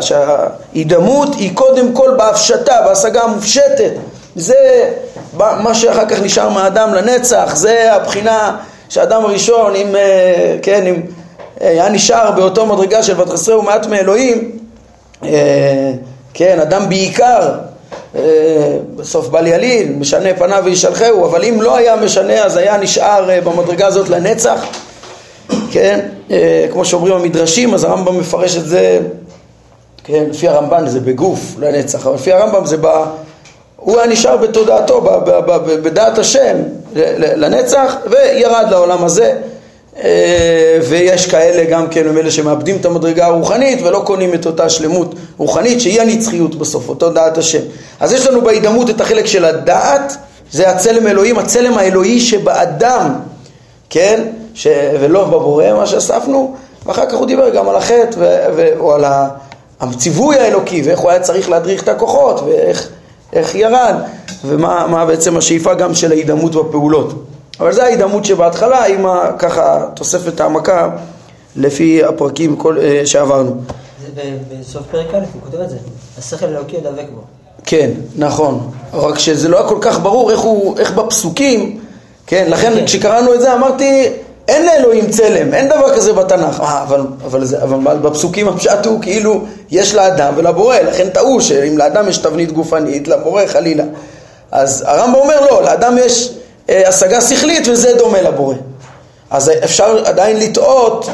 שההידמות 0.00 1.28
היא 1.34 1.50
קודם 1.54 1.92
כל 1.92 2.10
בהפשטה, 2.16 2.82
בהשגה 2.84 3.22
המופשטת. 3.22 3.92
זה 4.36 4.90
מה 5.36 5.74
שאחר 5.74 6.06
כך 6.08 6.22
נשאר 6.22 6.48
מהאדם 6.48 6.94
לנצח, 6.94 7.52
זה 7.54 7.92
הבחינה 7.92 8.56
שהאדם 8.88 9.24
הראשון, 9.24 9.74
אם, 9.74 9.96
אה, 9.96 10.56
כן, 10.62 10.86
אם 10.86 11.02
אה, 11.60 11.68
היה 11.68 11.88
נשאר 11.88 12.30
באותו 12.30 12.66
מדרגה 12.66 13.02
של 13.02 13.20
ותחסרהו 13.20 13.62
מעט 13.62 13.86
מאלוהים, 13.86 14.58
כן, 16.34 16.60
אדם 16.60 16.88
בעיקר, 16.88 17.50
בסוף 18.96 19.28
בל 19.28 19.46
ילין, 19.46 19.98
משנה 19.98 20.28
פניו 20.38 20.62
וישלחהו, 20.64 21.26
אבל 21.26 21.44
אם 21.44 21.62
לא 21.62 21.76
היה 21.76 21.96
משנה 21.96 22.44
אז 22.44 22.56
היה 22.56 22.76
נשאר 22.76 23.28
במדרגה 23.44 23.86
הזאת 23.86 24.08
לנצח, 24.08 24.64
כן, 25.70 26.00
כמו 26.72 26.84
שאומרים 26.84 27.14
המדרשים, 27.14 27.74
אז 27.74 27.84
הרמב"ם 27.84 28.18
מפרש 28.18 28.56
את 28.56 28.64
זה, 28.64 28.98
כן, 30.04 30.24
לפי 30.30 30.48
הרמב"ן 30.48 30.86
זה 30.86 31.00
בגוף 31.00 31.40
לנצח, 31.58 32.06
אבל 32.06 32.14
לפי 32.14 32.32
הרמב"ם 32.32 32.66
זה 32.66 32.76
ב... 32.80 32.86
הוא 33.76 33.98
היה 33.98 34.06
נשאר 34.06 34.36
בתודעתו, 34.36 35.00
בדעת 35.82 36.18
השם 36.18 36.56
לנצח, 37.16 37.96
וירד 38.10 38.66
לעולם 38.70 39.04
הזה. 39.04 39.34
אה, 39.98 40.78
ויש 40.88 41.26
כאלה 41.26 41.64
גם 41.64 41.88
כן, 41.88 42.08
הם 42.08 42.18
אלה 42.18 42.30
שמאבדים 42.30 42.76
את 42.76 42.86
המדרגה 42.86 43.26
הרוחנית 43.26 43.82
ולא 43.82 44.02
קונים 44.06 44.34
את 44.34 44.46
אותה 44.46 44.68
שלמות 44.68 45.14
רוחנית 45.38 45.80
שהיא 45.80 46.00
הנצחיות 46.00 46.54
בסוף, 46.54 46.88
אותו 46.88 47.10
דעת 47.10 47.38
השם. 47.38 47.60
אז 48.00 48.12
יש 48.12 48.26
לנו 48.26 48.42
בהידמות 48.42 48.90
את 48.90 49.00
החלק 49.00 49.26
של 49.26 49.44
הדעת, 49.44 50.16
זה 50.52 50.70
הצלם 50.70 51.06
אלוהים, 51.06 51.38
הצלם 51.38 51.78
האלוהי 51.78 52.20
שבאדם, 52.20 53.14
כן? 53.90 54.22
ש... 54.54 54.66
ולא 55.00 55.24
בבורא 55.24 55.72
מה 55.72 55.86
שאספנו, 55.86 56.54
ואחר 56.86 57.06
כך 57.06 57.14
הוא 57.14 57.26
דיבר 57.26 57.48
גם 57.48 57.68
על 57.68 57.76
החטא 57.76 58.16
ו... 58.18 58.44
ו... 58.56 58.68
או 58.78 58.94
על 58.94 59.04
הציווי 59.80 60.38
האלוקי 60.38 60.82
ואיך 60.82 61.00
הוא 61.00 61.10
היה 61.10 61.20
צריך 61.20 61.50
להדריך 61.50 61.82
את 61.82 61.88
הכוחות 61.88 62.40
ואיך 62.40 62.88
איך 63.32 63.54
ירד, 63.54 63.94
ומה 64.44 65.04
בעצם 65.04 65.36
השאיפה 65.36 65.74
גם 65.74 65.94
של 65.94 66.12
ההידמות 66.12 66.54
בפעולות. 66.54 67.14
אבל 67.60 67.72
זה 67.72 67.84
ההידמות 67.84 68.24
שבהתחלה 68.24 68.86
עם 68.86 69.06
ככה 69.38 69.86
תוספת 69.94 70.40
העמקה 70.40 70.90
לפי 71.56 72.04
הפרקים 72.04 72.56
כל, 72.56 72.78
אה, 72.78 73.02
שעברנו. 73.04 73.56
בסוף 74.60 74.82
פרק 74.90 75.06
א' 75.14 75.18
הוא 75.18 75.42
כותב 75.44 75.60
את 75.60 75.70
זה, 75.70 75.76
השכל 76.18 76.46
אלוקי 76.46 76.76
ידבק 76.76 77.06
בו. 77.14 77.20
כן, 77.64 77.90
נכון, 78.16 78.70
רק 78.92 79.18
שזה 79.18 79.48
לא 79.48 79.58
היה 79.58 79.68
כל 79.68 79.78
כך 79.80 80.00
ברור 80.00 80.30
איך, 80.30 80.40
הוא, 80.40 80.78
איך 80.78 80.92
בפסוקים, 80.92 81.80
כן, 82.26 82.46
לכן 82.48 82.72
כן. 82.74 82.84
כשקראנו 82.84 83.34
את 83.34 83.40
זה 83.40 83.54
אמרתי 83.54 84.12
אין 84.48 84.66
לאלוהים 84.66 85.10
צלם, 85.10 85.54
אין 85.54 85.68
דבר 85.68 85.96
כזה 85.96 86.12
בתנ"ך. 86.12 86.60
אה, 86.60 86.82
אבל, 86.82 87.06
אבל, 87.26 87.44
זה, 87.44 87.62
אבל 87.62 87.96
בפסוקים 87.98 88.48
הפשט 88.48 88.86
הוא 88.86 89.02
כאילו 89.02 89.44
יש 89.70 89.94
לאדם 89.94 90.32
ולבורא, 90.36 90.76
לכן 90.76 91.08
טעו 91.08 91.40
שאם 91.40 91.78
לאדם 91.78 92.08
יש 92.08 92.18
תבנית 92.18 92.52
גופנית, 92.52 93.08
לבורא 93.08 93.46
חלילה. 93.46 93.84
אז 94.52 94.84
הרמב"ם 94.86 95.14
אומר 95.14 95.40
לא, 95.40 95.62
לאדם 95.62 95.96
יש 95.98 96.34
השגה 96.68 97.20
שכלית 97.20 97.68
וזה 97.68 97.94
דומה 97.98 98.22
לבורא. 98.22 98.54
אז 99.30 99.50
אפשר 99.64 100.02
עדיין 100.04 100.38
לטעות, 100.38 101.08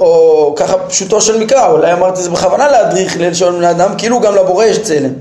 או 0.00 0.54
ככה 0.56 0.78
פשוטו 0.78 1.20
של 1.20 1.38
מקרא, 1.38 1.70
אולי 1.70 1.92
אמרתי 1.92 2.22
זה 2.22 2.30
בכוונה 2.30 2.68
להדריך 2.68 3.16
ללשון 3.16 3.58
בני 3.58 3.70
אדם, 3.70 3.94
כאילו 3.98 4.20
גם 4.20 4.34
לבורא 4.34 4.64
יש 4.64 4.78
צלם. 4.78 5.12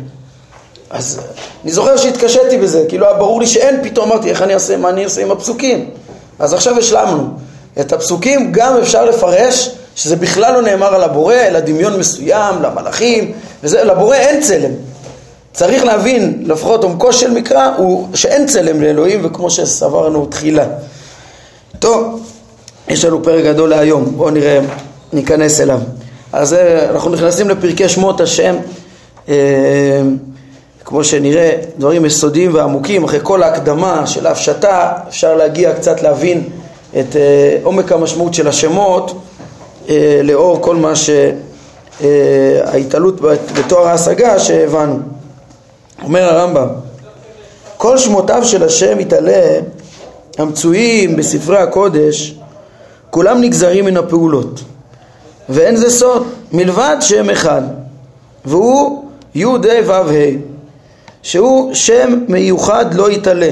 אז 0.90 1.20
אני 1.64 1.72
זוכר 1.72 1.98
שהתקשיתי 1.98 2.58
בזה, 2.58 2.86
כאילו 2.90 3.06
היה 3.06 3.16
ברור 3.16 3.40
לי 3.40 3.48
שאין, 3.48 3.84
פתאום 3.84 4.12
אמרתי 4.12 4.30
איך 4.30 4.42
אני 4.42 4.54
אעשה, 4.54 4.78
מה 4.78 4.90
אני 4.90 5.04
אעשה 5.04 5.22
עם 5.22 5.32
הפסוקים. 5.32 5.90
אז 6.40 6.54
עכשיו 6.54 6.78
השלמנו. 6.78 7.24
את 7.80 7.94
הפסוקים 7.94 8.52
גם 8.52 8.78
אפשר 8.78 9.06
לפרש 9.06 9.72
שזה 9.96 10.16
בכלל 10.16 10.54
לא 10.54 10.62
נאמר 10.62 10.96
על 10.96 11.04
הבורא, 11.04 11.36
אלא 11.36 11.60
דמיון 11.60 12.00
מסוים, 12.00 12.62
למלאכים, 12.62 13.32
וזה, 13.64 13.84
לבורא 13.84 14.16
אין 14.16 14.42
צלם. 14.42 14.72
צריך 15.56 15.84
להבין, 15.84 16.44
לפחות 16.46 16.84
עומקו 16.84 17.14
של 17.14 17.32
מקרא, 17.32 17.76
הוא 17.78 18.08
שאין 18.14 18.48
צלם 18.48 18.82
לאלוהים, 18.82 19.20
וכמו 19.24 19.50
שסברנו 19.50 20.26
תחילה. 20.26 20.66
טוב, 21.80 22.24
יש 22.88 23.06
לנו 23.06 23.24
פרק 23.24 23.44
גדול 23.44 23.70
להיום, 23.70 24.06
בואו 24.18 24.30
נראה, 24.30 24.60
ניכנס 25.14 25.62
אליו. 25.62 25.80
אז 26.34 26.54
אה, 26.54 26.90
אנחנו 26.90 27.12
נכנסים 27.12 27.50
לפרקי 27.50 27.90
שמות 27.90 28.22
השם, 28.22 28.56
אה, 29.30 30.02
כמו 30.86 31.04
שנראה, 31.04 31.52
דברים 31.78 32.06
יסודיים 32.06 32.54
ועמוקים, 32.54 33.04
אחרי 33.04 33.20
כל 33.24 33.44
ההקדמה 33.44 34.08
של 34.08 34.28
ההפשטה, 34.28 34.94
אפשר 35.08 35.36
להגיע 35.36 35.74
קצת 35.74 36.02
להבין 36.02 36.50
את 37.00 37.16
אה, 37.16 37.58
עומק 37.64 37.92
המשמעות 37.92 38.34
של 38.34 38.48
השמות 38.48 39.22
אה, 39.90 40.22
לאור 40.24 40.62
כל 40.62 40.76
מה 40.76 40.94
שההתעלות 42.02 43.22
בתואר 43.56 43.88
ההשגה 43.88 44.40
שהבנו. 44.40 45.15
אומר 46.06 46.24
הרמב"ם, 46.24 46.68
כל 47.78 47.98
שמותיו 47.98 48.46
של 48.46 48.64
השם 48.64 49.00
יתעלה 49.00 49.60
המצויים 50.38 51.16
בספרי 51.16 51.58
הקודש 51.58 52.36
כולם 53.10 53.42
נגזרים 53.42 53.86
מן 53.86 53.98
הפעולות 53.98 54.62
ואין 55.50 55.76
זה 55.76 55.90
סוד 55.90 56.28
מלבד 56.52 56.98
שם 57.00 57.30
אחד 57.30 57.62
והוא 58.46 59.06
י' 59.36 59.46
ה' 59.46 59.48
ו' 59.86 59.92
ה' 59.92 60.56
שהוא 61.24 61.74
שם 61.74 62.24
מיוחד 62.28 62.94
לא 62.94 63.12
יתעלה 63.12 63.52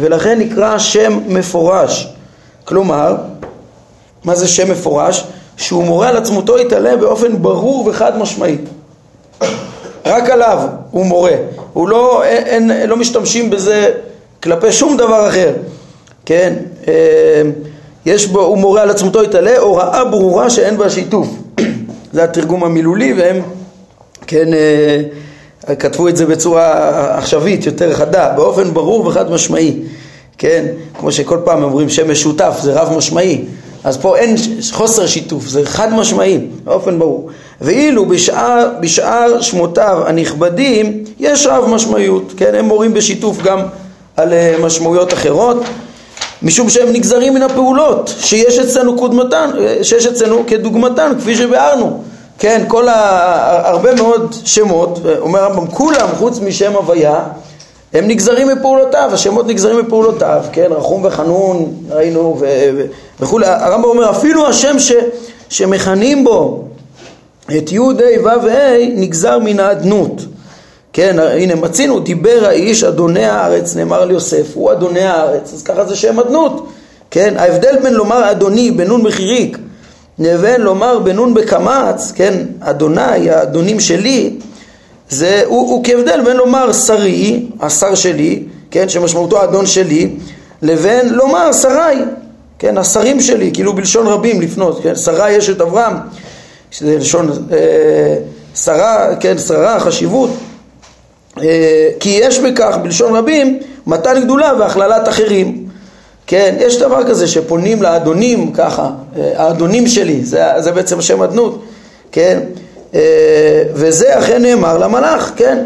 ולכן 0.00 0.38
נקרא 0.38 0.78
שם 0.78 1.20
מפורש. 1.26 2.14
כלומר, 2.64 3.16
מה 4.24 4.34
זה 4.34 4.48
שם 4.48 4.70
מפורש? 4.70 5.24
שהוא 5.56 5.84
מורה 5.84 6.08
על 6.08 6.16
עצמותו 6.16 6.58
יתעלה 6.58 6.96
באופן 6.96 7.42
ברור 7.42 7.86
וחד 7.86 8.18
משמעי. 8.18 8.58
רק 10.06 10.30
עליו 10.30 10.58
הוא 10.90 11.06
מורה, 11.06 11.32
הוא 11.76 11.88
לא, 11.88 12.24
אין, 12.24 12.70
אין, 12.70 12.88
לא 12.88 12.96
משתמשים 12.96 13.50
בזה 13.50 13.90
כלפי 14.42 14.72
שום 14.72 14.96
דבר 14.96 15.28
אחר, 15.28 15.52
כן? 16.26 16.54
אה, 16.88 17.42
יש 18.06 18.26
בו, 18.26 18.40
הוא 18.40 18.58
מורה 18.58 18.82
על 18.82 18.90
עצמותו 18.90 19.22
יתעלה, 19.22 19.58
הוראה 19.58 20.04
ברורה 20.04 20.50
שאין 20.50 20.76
בה 20.76 20.90
שיתוף. 20.90 21.28
זה 22.12 22.24
התרגום 22.24 22.64
המילולי 22.64 23.12
והם, 23.12 23.42
כן, 24.26 24.48
אה, 24.54 25.74
כתבו 25.76 26.08
את 26.08 26.16
זה 26.16 26.26
בצורה 26.26 27.18
עכשווית, 27.18 27.66
יותר 27.66 27.94
חדה, 27.94 28.32
באופן 28.36 28.74
ברור 28.74 29.06
וחד 29.06 29.30
משמעי, 29.30 29.82
כן? 30.38 30.64
כמו 30.98 31.12
שכל 31.12 31.38
פעם 31.44 31.62
אומרים 31.62 31.88
שם 31.88 32.10
משותף, 32.10 32.58
זה 32.62 32.80
רב 32.80 32.96
משמעי. 32.96 33.44
אז 33.86 33.96
פה 33.96 34.16
אין 34.16 34.36
חוסר 34.72 35.06
שיתוף, 35.06 35.46
זה 35.48 35.66
חד 35.66 35.92
משמעי, 35.92 36.38
באופן 36.64 36.98
ברור. 36.98 37.30
ואילו 37.60 38.06
בשאר, 38.06 38.68
בשאר 38.80 39.40
שמותיו 39.40 40.02
הנכבדים 40.06 41.04
יש 41.18 41.46
רב 41.46 41.64
משמעיות, 41.68 42.32
כן? 42.36 42.54
הם 42.54 42.64
מורים 42.64 42.94
בשיתוף 42.94 43.42
גם 43.42 43.58
על 44.16 44.32
אה, 44.32 44.56
משמעויות 44.62 45.12
אחרות, 45.12 45.56
משום 46.42 46.70
שהם 46.70 46.92
נגזרים 46.92 47.34
מן 47.34 47.42
הפעולות 47.42 48.14
שיש 48.20 48.58
אצלנו 48.58 48.96
קודמתן, 48.96 49.50
אה, 49.58 49.78
שיש 49.84 50.06
אצלנו 50.06 50.44
כדוגמתן, 50.46 51.12
כפי 51.18 51.36
שביארנו. 51.36 52.02
כן, 52.38 52.64
כל 52.68 52.88
ה... 52.88 53.68
הרבה 53.70 53.94
מאוד 53.94 54.34
שמות, 54.44 54.98
אומר 55.18 55.40
הרמב"ם, 55.40 55.66
כולם 55.66 56.08
חוץ 56.18 56.38
משם 56.38 56.72
הוויה 56.72 57.18
הם 57.96 58.08
נגזרים 58.08 58.48
מפעולותיו, 58.48 59.10
השמות 59.12 59.46
נגזרים 59.46 59.78
מפעולותיו, 59.78 60.44
כן, 60.52 60.68
רחום 60.70 61.04
וחנון 61.04 61.72
ראינו 61.90 62.40
וכולי, 63.20 63.46
הרמב"ם 63.46 63.84
אומר 63.84 64.10
אפילו 64.10 64.46
השם 64.46 64.78
ש, 64.78 64.92
שמכנים 65.48 66.24
בו 66.24 66.64
את 67.58 67.72
י' 67.72 67.78
ה' 67.78 68.22
ו' 68.24 68.48
ה' 68.48 68.76
נגזר 68.96 69.38
מן 69.38 69.60
האדנות, 69.60 70.22
כן, 70.92 71.16
הנה 71.18 71.54
מצינו, 71.54 72.00
דיבר 72.00 72.44
האיש 72.46 72.84
אדוני 72.84 73.24
הארץ, 73.24 73.76
נאמר 73.76 74.02
על 74.02 74.10
יוסף, 74.10 74.46
הוא 74.54 74.72
אדוני 74.72 75.04
הארץ, 75.04 75.52
אז 75.54 75.62
ככה 75.62 75.84
זה 75.84 75.96
שם 75.96 76.20
אדנות, 76.20 76.66
כן, 77.10 77.34
ההבדל 77.38 77.76
בין 77.82 77.94
לומר 77.94 78.30
אדוני 78.30 78.70
בנון 78.70 79.02
בחיריק 79.02 79.58
לבין 80.18 80.60
לומר 80.60 80.98
בנון 80.98 81.34
בקמץ, 81.34 82.12
כן, 82.14 82.34
אדוני, 82.60 83.30
האדונים 83.30 83.80
שלי, 83.80 84.38
זה, 85.08 85.42
הוא, 85.46 85.70
הוא 85.70 85.84
כהבדל 85.84 86.20
בין 86.24 86.36
לומר 86.36 86.72
שרי, 86.72 87.46
השר 87.60 87.94
שלי, 87.94 88.42
כן, 88.70 88.88
שמשמעותו 88.88 89.40
האדון 89.40 89.66
שלי, 89.66 90.10
לבין 90.62 91.08
לומר 91.08 91.52
שרי, 91.52 91.96
כן, 92.58 92.78
השרים 92.78 93.20
שלי, 93.20 93.50
כאילו 93.54 93.72
בלשון 93.72 94.06
רבים 94.06 94.40
לפנות, 94.40 94.82
כן, 94.82 94.94
שרה 94.94 95.30
יש 95.30 95.50
את 95.50 95.60
אברהם, 95.60 95.94
שזה 96.70 96.96
לשון 96.96 97.30
אה, 97.52 98.16
שרה, 98.54 99.16
כן, 99.20 99.38
שרה, 99.38 99.80
חשיבות, 99.80 100.30
אה, 101.42 101.88
כי 102.00 102.08
יש 102.22 102.38
בכך 102.38 102.76
בלשון 102.82 103.16
רבים 103.16 103.58
מתן 103.86 104.24
גדולה 104.24 104.52
והכללת 104.58 105.08
אחרים, 105.08 105.66
כן, 106.26 106.56
יש 106.58 106.78
דבר 106.78 107.04
כזה 107.04 107.28
שפונים 107.28 107.82
לאדונים 107.82 108.52
ככה, 108.52 108.90
אה, 109.16 109.32
האדונים 109.36 109.86
שלי, 109.86 110.24
זה, 110.24 110.44
זה 110.58 110.72
בעצם 110.72 110.98
השם 110.98 111.22
אדנות, 111.22 111.62
כן, 112.12 112.40
וזה 113.74 114.18
אכן 114.18 114.42
נאמר 114.42 114.78
למלאך, 114.78 115.32
כן? 115.36 115.64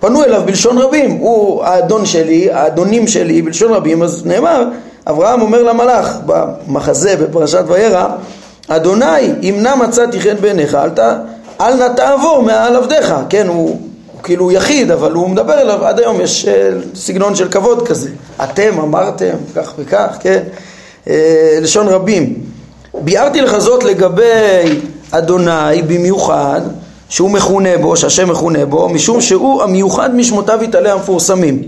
פנו 0.00 0.24
אליו 0.24 0.42
בלשון 0.46 0.78
רבים, 0.78 1.10
הוא 1.10 1.64
האדון 1.64 2.06
שלי, 2.06 2.50
האדונים 2.52 3.06
שלי 3.06 3.42
בלשון 3.42 3.72
רבים, 3.72 4.02
אז 4.02 4.26
נאמר, 4.26 4.64
אברהם 5.06 5.40
אומר 5.40 5.62
למלאך 5.62 6.18
במחזה 6.26 7.16
בפרשת 7.16 7.64
וירא, 7.66 8.06
אדוני 8.68 9.32
אם 9.42 9.58
נא 9.62 9.74
מצאתי 9.74 10.20
חן 10.20 10.36
בעיניך 10.40 10.74
אל, 10.74 10.90
ת, 10.90 10.98
אל 11.60 11.74
נא 11.74 11.88
תעבור 11.96 12.42
מעל 12.42 12.76
עבדיך, 12.76 13.14
כן, 13.28 13.46
הוא, 13.46 13.56
הוא 14.12 14.22
כאילו 14.22 14.52
יחיד, 14.52 14.90
אבל 14.90 15.12
הוא 15.12 15.30
מדבר 15.30 15.60
אליו, 15.60 15.84
עד 15.84 15.98
היום 15.98 16.20
יש 16.20 16.48
אה, 16.48 16.70
סגנון 16.94 17.34
של 17.34 17.48
כבוד 17.48 17.88
כזה, 17.88 18.10
אתם 18.44 18.80
אמרתם 18.80 19.34
כך 19.54 19.72
וכך, 19.78 20.16
כן, 20.20 20.42
אה, 21.08 21.58
לשון 21.60 21.88
רבים. 21.88 22.34
ביארתי 22.94 23.40
לך 23.40 23.58
זאת 23.58 23.84
לגבי 23.84 24.80
אדוני 25.10 25.82
במיוחד, 25.86 26.60
שהוא 27.08 27.30
מכונה 27.30 27.78
בו, 27.80 27.96
שהשם 27.96 28.30
מכונה 28.30 28.66
בו, 28.66 28.88
משום 28.88 29.20
שהוא 29.20 29.62
המיוחד 29.62 30.14
משמותיו 30.14 30.58
יתעלה 30.62 30.92
המפורסמים. 30.92 31.62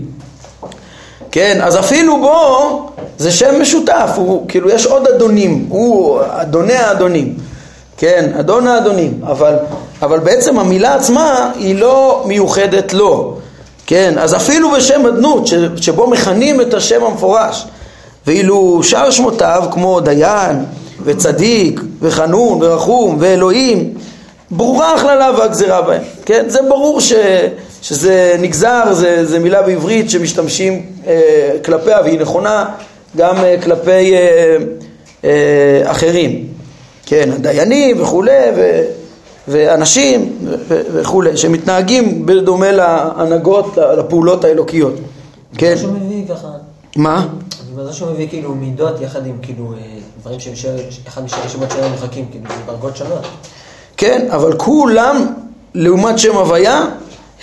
כן, 1.31 1.59
אז 1.63 1.79
אפילו 1.79 2.21
בו 2.21 2.89
זה 3.17 3.31
שם 3.31 3.61
משותף, 3.61 4.09
הוא, 4.15 4.45
כאילו 4.47 4.69
יש 4.69 4.85
עוד 4.85 5.07
אדונים, 5.07 5.65
הוא 5.69 6.19
אדוני 6.29 6.73
האדונים, 6.73 7.35
כן, 7.97 8.31
אדון 8.39 8.67
האדונים, 8.67 9.21
אבל, 9.23 9.55
אבל 10.01 10.19
בעצם 10.19 10.59
המילה 10.59 10.95
עצמה 10.95 11.51
היא 11.55 11.75
לא 11.75 12.23
מיוחדת 12.25 12.93
לו, 12.93 13.37
כן, 13.85 14.13
אז 14.17 14.35
אפילו 14.35 14.71
בשם 14.71 15.05
אדנות, 15.05 15.47
ש, 15.47 15.53
שבו 15.75 16.07
מכנים 16.07 16.61
את 16.61 16.73
השם 16.73 17.03
המפורש, 17.03 17.67
ואילו 18.27 18.83
שאר 18.83 19.11
שמותיו 19.11 19.63
כמו 19.71 19.99
דיין, 19.99 20.65
וצדיק, 21.03 21.81
וחנון, 22.01 22.59
ורחום, 22.61 23.17
ואלוהים, 23.19 23.93
ברורה 24.51 24.95
הכללה 24.95 25.31
והגזירה 25.37 25.81
בהם, 25.81 26.01
כן? 26.25 26.45
זה 26.47 26.59
ברור 26.69 27.01
ש, 27.01 27.13
שזה 27.81 28.35
נגזר, 28.39 28.93
זה, 28.93 29.25
זה 29.25 29.39
מילה 29.39 29.61
בעברית 29.61 30.09
שמשתמשים 30.09 30.85
אה, 31.07 31.51
כלפיה 31.65 32.01
והיא 32.01 32.19
נכונה 32.19 32.65
גם 33.17 33.35
אה, 33.35 33.55
כלפי 33.63 34.13
אה, 34.13 34.57
אה, 35.23 35.81
אחרים, 35.91 36.47
כן? 37.05 37.29
הדיינים 37.35 38.01
וכולי, 38.01 38.31
ו, 38.55 38.81
ואנשים 39.47 40.37
ו, 40.67 40.81
וכולי, 40.93 41.37
שמתנהגים 41.37 42.25
בדומה 42.25 42.71
להנהגות, 42.71 43.77
לפעולות 43.97 44.43
האלוקיות, 44.43 44.93
כן? 45.57 45.75
מה 46.95 47.27
מה? 47.81 47.87
זה 47.87 47.93
שהוא 47.93 48.11
מביא 48.11 48.27
כאילו 48.29 48.55
מידות 48.55 49.01
יחד 49.01 49.25
עם 49.25 49.37
כאילו 49.41 49.73
אה, 49.73 49.77
דברים 50.21 50.39
שהם 50.39 50.75
אחד 51.07 51.23
משני 51.23 51.49
שמות 51.49 51.71
שלהם 51.71 51.91
מוחקים, 51.91 52.25
כאילו 52.31 52.45
זה 52.47 52.61
דרגות 52.67 52.97
שונות. 52.97 53.25
כן, 53.97 54.27
אבל 54.31 54.57
כולם, 54.57 55.33
לעומת 55.73 56.19
שם 56.19 56.35
הוויה, 56.35 56.85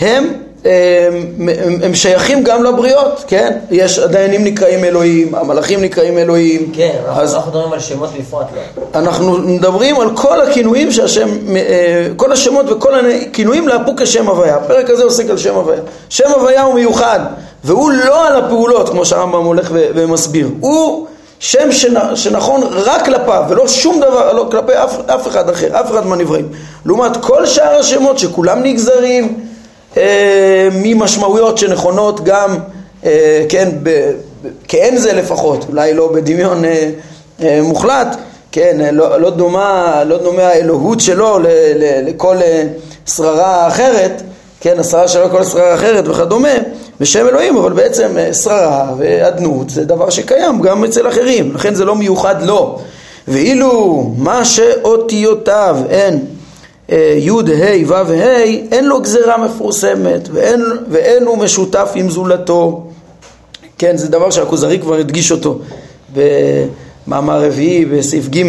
הם, 0.00 0.42
הם, 0.68 1.48
הם, 1.64 1.78
הם 1.82 1.94
שייכים 1.94 2.42
גם 2.42 2.64
לבריות, 2.64 3.24
כן? 3.26 3.58
יש, 3.70 3.98
הדיינים 3.98 4.44
נקראים 4.44 4.84
אלוהים, 4.84 5.34
המלאכים 5.34 5.82
נקראים 5.82 6.18
אלוהים. 6.18 6.72
כן, 6.72 6.96
אז, 7.08 7.34
אנחנו 7.34 7.50
מדברים 7.50 7.72
על 7.72 7.80
שמות 7.80 8.10
בפרט, 8.18 8.46
לא. 8.56 9.00
אנחנו 9.00 9.38
מדברים 9.38 10.00
על 10.00 10.16
כל 10.16 10.40
הכינויים 10.40 10.92
שהשם, 10.92 11.28
אה, 11.56 12.08
כל 12.16 12.32
השמות 12.32 12.70
וכל 12.70 12.92
הכינויים 12.94 13.68
לאפו 13.68 13.92
כשם 13.96 14.28
הוויה. 14.28 14.56
הפרק 14.56 14.90
הזה 14.90 15.04
עוסק 15.04 15.30
על 15.30 15.38
שם 15.38 15.54
הוויה. 15.54 15.80
שם 16.08 16.30
הוויה 16.36 16.62
הוא 16.62 16.74
מיוחד, 16.74 17.20
והוא 17.64 17.90
לא 17.90 18.26
על 18.26 18.36
הפעולות, 18.44 18.88
כמו 18.88 19.04
שהרמב"ם 19.04 19.44
הולך 19.44 19.68
ומסביר. 19.72 20.48
הוא... 20.60 21.06
שם 21.40 21.72
שנכון 22.14 22.60
רק 22.70 23.04
כלפיו 23.04 23.44
ולא 23.48 23.68
שום 23.68 24.00
דבר, 24.00 24.32
לא 24.32 24.48
כלפי 24.50 24.72
אף, 24.72 24.98
אף 25.06 25.28
אחד 25.28 25.50
אחר, 25.50 25.80
אף 25.80 25.90
אחד 25.90 26.06
מהנבראים. 26.06 26.48
לעומת 26.86 27.16
כל 27.16 27.46
שאר 27.46 27.78
השמות 27.78 28.18
שכולם 28.18 28.62
נגזרים 28.62 29.47
ממשמעויות 30.72 31.58
שנכונות 31.58 32.24
גם, 32.24 32.56
אה, 33.04 33.44
כן, 33.48 33.68
כאין 34.68 34.98
זה 34.98 35.12
לפחות, 35.12 35.64
אולי 35.68 35.94
לא 35.94 36.12
בדמיון 36.12 36.64
אה, 36.64 36.90
אה, 37.42 37.60
מוחלט, 37.62 38.16
כן, 38.52 38.80
אה, 38.80 38.90
לא, 38.90 39.20
לא, 39.20 39.30
דומה, 39.30 40.02
לא 40.04 40.18
דומה 40.18 40.42
האלוהות 40.42 41.00
שלו 41.00 41.38
ל, 41.38 41.46
ל, 41.76 42.08
לכל 42.08 42.36
אה, 42.42 42.64
שררה 43.06 43.68
אחרת, 43.68 44.22
כן, 44.60 44.78
השררה 44.78 45.08
שלו 45.08 45.28
לכל 45.28 45.44
שררה 45.44 45.74
אחרת 45.74 46.08
וכדומה. 46.08 46.54
בשם 47.00 47.28
אלוהים, 47.28 47.56
אבל 47.56 47.72
בעצם 47.72 48.18
אה, 48.18 48.34
שררה 48.34 48.94
ואדנות 48.98 49.70
זה 49.70 49.84
דבר 49.84 50.10
שקיים 50.10 50.60
גם 50.60 50.84
אצל 50.84 51.08
אחרים, 51.08 51.54
לכן 51.54 51.74
זה 51.74 51.84
לא 51.84 51.96
מיוחד 51.96 52.42
לו. 52.42 52.78
ואילו 53.28 54.04
מה 54.16 54.44
שאותיותיו 54.44 55.76
הן 55.90 56.14
אה, 56.14 56.18
י' 57.18 57.30
ה' 57.30 57.86
ו' 57.86 57.94
ה', 57.94 58.44
אין 58.72 58.84
לו 58.84 59.00
גזירה 59.00 59.38
מפורסמת 59.38 60.28
ואין, 60.32 60.64
ואין 60.90 61.26
הוא 61.26 61.38
משותף 61.38 61.90
עם 61.94 62.10
זולתו. 62.10 62.84
כן, 63.78 63.96
זה 63.96 64.08
דבר 64.08 64.30
שהכוזרי 64.30 64.78
כבר 64.78 64.94
הדגיש 64.94 65.32
אותו 65.32 65.58
במאמר 66.14 67.44
רביעי 67.44 67.84
בסעיף 67.84 68.28
ג', 68.28 68.42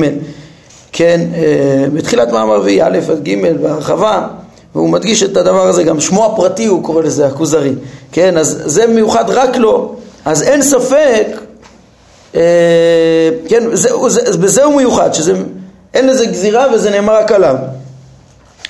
כן, 0.91 1.21
אה, 1.35 1.85
בתחילת 1.93 2.31
מאמר 2.31 2.55
רביעי 2.55 2.81
א' 2.83 2.99
עד 3.11 3.23
ג' 3.23 3.61
בהרחבה 3.61 4.27
והוא 4.75 4.89
מדגיש 4.89 5.23
את 5.23 5.37
הדבר 5.37 5.67
הזה, 5.67 5.83
גם 5.83 5.99
שמו 5.99 6.25
הפרטי 6.25 6.65
הוא 6.65 6.83
קורא 6.83 7.01
לזה, 7.01 7.27
הכוזרי, 7.27 7.73
כן, 8.11 8.37
אז 8.37 8.61
זה 8.65 8.87
מיוחד 8.87 9.25
רק 9.27 9.57
לו, 9.57 9.95
אז 10.25 10.43
אין 10.43 10.61
ספק, 10.61 11.27
אה, 12.35 12.41
כן, 13.47 13.63
זה, 13.73 13.89
זה, 14.07 14.37
בזה 14.37 14.63
הוא 14.63 14.75
מיוחד, 14.75 15.13
שזה, 15.13 15.33
אין 15.93 16.07
לזה 16.07 16.25
גזירה 16.25 16.65
וזה 16.73 16.89
נאמר 16.89 17.17
רק 17.17 17.31
עליו. 17.31 17.55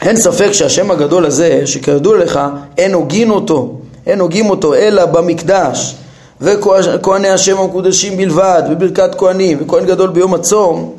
אין 0.01 0.17
ספק 0.17 0.51
שהשם 0.51 0.91
הגדול 0.91 1.25
הזה, 1.25 1.61
שכידוע 1.65 2.17
לך, 2.17 2.39
אין 2.77 2.93
הוגין 2.93 3.31
אותו, 3.31 3.71
אין 4.07 4.19
הוגים 4.19 4.49
אותו 4.49 4.73
אלא 4.73 5.05
במקדש. 5.05 5.95
וכהני 6.41 7.29
השם 7.29 7.57
המקודשים 7.57 8.17
בלבד, 8.17 8.63
וברכת 8.71 9.15
כהנים, 9.15 9.57
וכהן 9.61 9.85
גדול 9.85 10.09
ביום 10.09 10.33
הצום, 10.33 10.93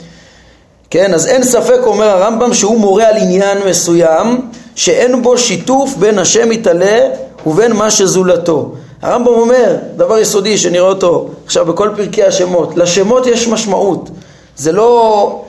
כן, 0.91 1.15
אז 1.15 1.27
אין 1.27 1.45
ספק, 1.45 1.79
אומר 1.87 2.09
הרמב"ם, 2.09 2.55
שהוא 2.55 2.81
מורה 2.81 3.09
על 3.09 3.17
עניין 3.17 3.59
מסוים, 3.69 4.41
שאין 4.75 5.23
בו 5.23 5.39
שיתוף 5.39 5.95
בין 5.97 6.19
השם 6.19 6.53
יתעלה 6.53 7.09
ובין 7.47 7.73
מה 7.73 7.91
שזולתו. 7.91 8.73
הרמב"ם 9.03 9.35
אומר, 9.35 9.77
דבר 9.97 10.19
יסודי 10.19 10.59
שנראה 10.59 10.89
אותו 10.89 11.29
עכשיו 11.47 11.67
בכל 11.67 11.91
פרקי 11.97 12.25
השמות, 12.25 12.77
לשמות 12.77 13.27
יש 13.27 13.49
משמעות, 13.49 14.11
זה 14.57 14.73
לא 14.73 15.40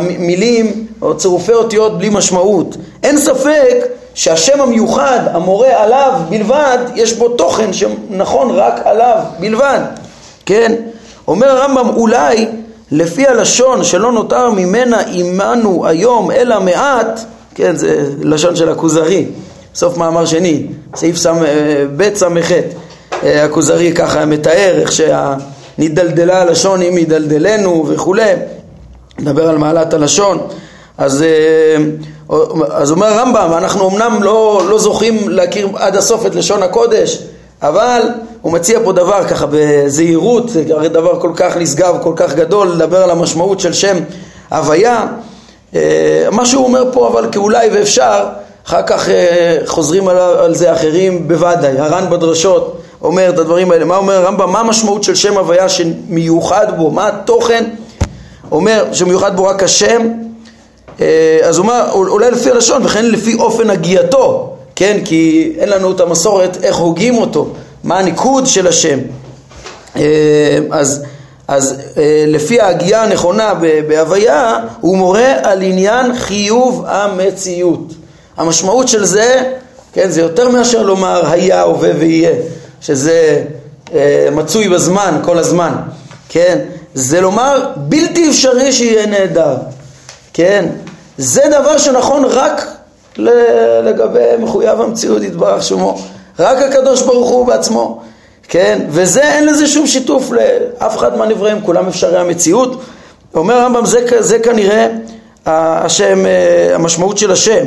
מילים 0.00 0.86
או 1.02 1.16
צירופי 1.16 1.52
אותיות 1.52 1.98
בלי 1.98 2.08
משמעות. 2.08 2.76
אין 3.02 3.18
ספק 3.18 3.86
שהשם 4.14 4.60
המיוחד, 4.60 5.20
המורה 5.32 5.82
עליו 5.82 6.12
בלבד, 6.30 6.78
יש 6.94 7.12
בו 7.12 7.28
תוכן 7.28 7.72
שנכון 7.72 8.50
רק 8.50 8.80
עליו 8.84 9.18
בלבד, 9.40 9.80
כן? 10.46 10.74
אומר 11.28 11.48
הרמב"ם, 11.50 11.88
אולי 11.88 12.46
לפי 12.90 13.26
הלשון 13.26 13.84
שלא 13.84 14.12
נותר 14.12 14.50
ממנה 14.50 15.00
עמנו 15.12 15.86
היום 15.86 16.30
אלא 16.30 16.60
מעט, 16.60 17.20
כן, 17.54 17.76
זה 17.76 18.04
לשון 18.22 18.56
של 18.56 18.68
הכוזרי, 18.68 19.26
סוף 19.74 19.96
מאמר 19.96 20.26
שני, 20.26 20.66
סעיף 20.96 21.26
אה, 21.26 21.84
ב' 21.96 22.14
ס"ח, 22.14 22.52
אה, 23.22 23.44
הכוזרי 23.44 23.92
ככה 23.92 24.26
מתאר 24.26 24.80
איך 24.80 24.92
שנדלדלה 24.92 26.40
הלשון 26.40 26.82
אם 26.82 26.98
ידלדלנו 26.98 27.84
וכולי, 27.88 28.32
מדבר 29.18 29.48
על 29.48 29.58
מעלת 29.58 29.94
הלשון, 29.94 30.38
אז, 30.98 31.22
אה, 31.22 31.76
אז 32.70 32.90
אומר 32.90 33.06
הרמב"ם, 33.06 33.52
אנחנו 33.56 33.90
אמנם 33.90 34.22
לא, 34.22 34.62
לא 34.68 34.78
זוכים 34.78 35.28
להכיר 35.28 35.68
עד 35.74 35.96
הסוף 35.96 36.26
את 36.26 36.34
לשון 36.34 36.62
הקודש, 36.62 37.18
אבל 37.62 38.02
הוא 38.42 38.52
מציע 38.52 38.78
פה 38.84 38.92
דבר 38.92 39.24
ככה 39.28 39.46
בזהירות, 39.50 40.48
זה 40.48 40.64
הרי 40.70 40.88
דבר 40.88 41.20
כל 41.20 41.32
כך 41.36 41.56
נשגב, 41.56 41.96
כל 42.02 42.12
כך 42.16 42.34
גדול, 42.34 42.68
לדבר 42.68 43.02
על 43.02 43.10
המשמעות 43.10 43.60
של 43.60 43.72
שם 43.72 43.96
הוויה. 44.48 45.06
מה 46.32 46.46
שהוא 46.46 46.64
אומר 46.64 46.84
פה 46.92 47.08
אבל 47.08 47.28
כאולי 47.32 47.68
ואפשר, 47.72 48.24
אחר 48.66 48.82
כך 48.82 49.08
אה, 49.08 49.58
חוזרים 49.66 50.08
על, 50.08 50.18
על 50.18 50.54
זה 50.54 50.72
אחרים 50.72 51.28
בוודאי, 51.28 51.78
הר"ן 51.78 52.10
בדרשות 52.10 52.80
אומר 53.02 53.28
את 53.28 53.38
הדברים 53.38 53.70
האלה, 53.70 53.84
מה 53.84 53.96
אומר 53.96 54.14
הרמב"ם, 54.14 54.52
מה 54.52 54.60
המשמעות 54.60 55.02
של 55.02 55.14
שם 55.14 55.38
הוויה 55.38 55.68
שמיוחד 55.68 56.66
בו, 56.76 56.90
מה 56.90 57.08
התוכן, 57.08 57.64
אומר 58.54 58.84
שמיוחד 58.92 59.36
בו 59.36 59.44
רק 59.44 59.62
השם, 59.62 60.08
אה, 61.00 61.38
אז 61.42 61.58
הוא 61.58 61.64
אומר, 61.64 61.90
אולי 61.92 62.30
לפי 62.30 62.50
הלשון 62.50 62.84
וכן 62.84 63.04
לפי 63.04 63.34
אופן 63.34 63.70
הגיעתו, 63.70 64.56
כן, 64.76 64.98
כי 65.04 65.52
אין 65.58 65.68
לנו 65.68 65.92
את 65.92 66.00
המסורת 66.00 66.56
איך 66.62 66.76
הוגים 66.76 67.18
אותו, 67.18 67.48
מה 67.84 67.98
הניקוד 67.98 68.46
של 68.46 68.66
השם, 68.66 68.98
אה, 69.96 70.02
אז, 70.70 71.04
אז 71.48 71.80
לפי 72.26 72.60
ההגייה 72.60 73.02
הנכונה 73.02 73.54
בהוויה, 73.88 74.58
הוא 74.80 74.96
מורה 74.96 75.32
על 75.42 75.62
עניין 75.62 76.14
חיוב 76.18 76.84
המציאות. 76.86 77.92
המשמעות 78.36 78.88
של 78.88 79.04
זה, 79.04 79.52
כן, 79.92 80.10
זה 80.10 80.20
יותר 80.20 80.48
מאשר 80.48 80.82
לומר 80.82 81.30
היה, 81.30 81.62
הווה 81.62 81.90
ויהיה, 81.98 82.32
שזה 82.80 83.44
אה, 83.94 84.28
מצוי 84.32 84.68
בזמן, 84.68 85.20
כל 85.24 85.38
הזמן, 85.38 85.72
כן, 86.28 86.58
זה 86.94 87.20
לומר 87.20 87.70
בלתי 87.76 88.28
אפשרי 88.28 88.72
שיהיה 88.72 89.06
נהדר, 89.06 89.56
כן, 90.32 90.66
זה 91.18 91.42
דבר 91.50 91.78
שנכון 91.78 92.24
רק 92.24 92.66
לגבי 93.82 94.18
מחויב 94.38 94.80
המציאות 94.80 95.22
יתברך 95.22 95.62
שמו, 95.62 95.98
רק 96.38 96.62
הקדוש 96.62 97.02
ברוך 97.02 97.30
הוא 97.30 97.46
בעצמו, 97.46 98.02
כן, 98.48 98.86
וזה 98.88 99.22
אין 99.22 99.46
לזה 99.46 99.66
שום 99.66 99.86
שיתוף 99.86 100.30
לאף 100.30 100.96
אחד 100.96 101.16
מהנבראים, 101.16 101.60
כולם 101.60 101.88
אפשרי 101.88 102.18
המציאות, 102.18 102.82
אומר 103.34 103.54
הרמב"ם 103.54 103.86
זה, 103.86 104.06
זה 104.18 104.38
כנראה 104.38 104.88
השם, 105.46 106.26
אה, 106.26 106.74
המשמעות 106.74 107.18
של 107.18 107.30
השם, 107.30 107.64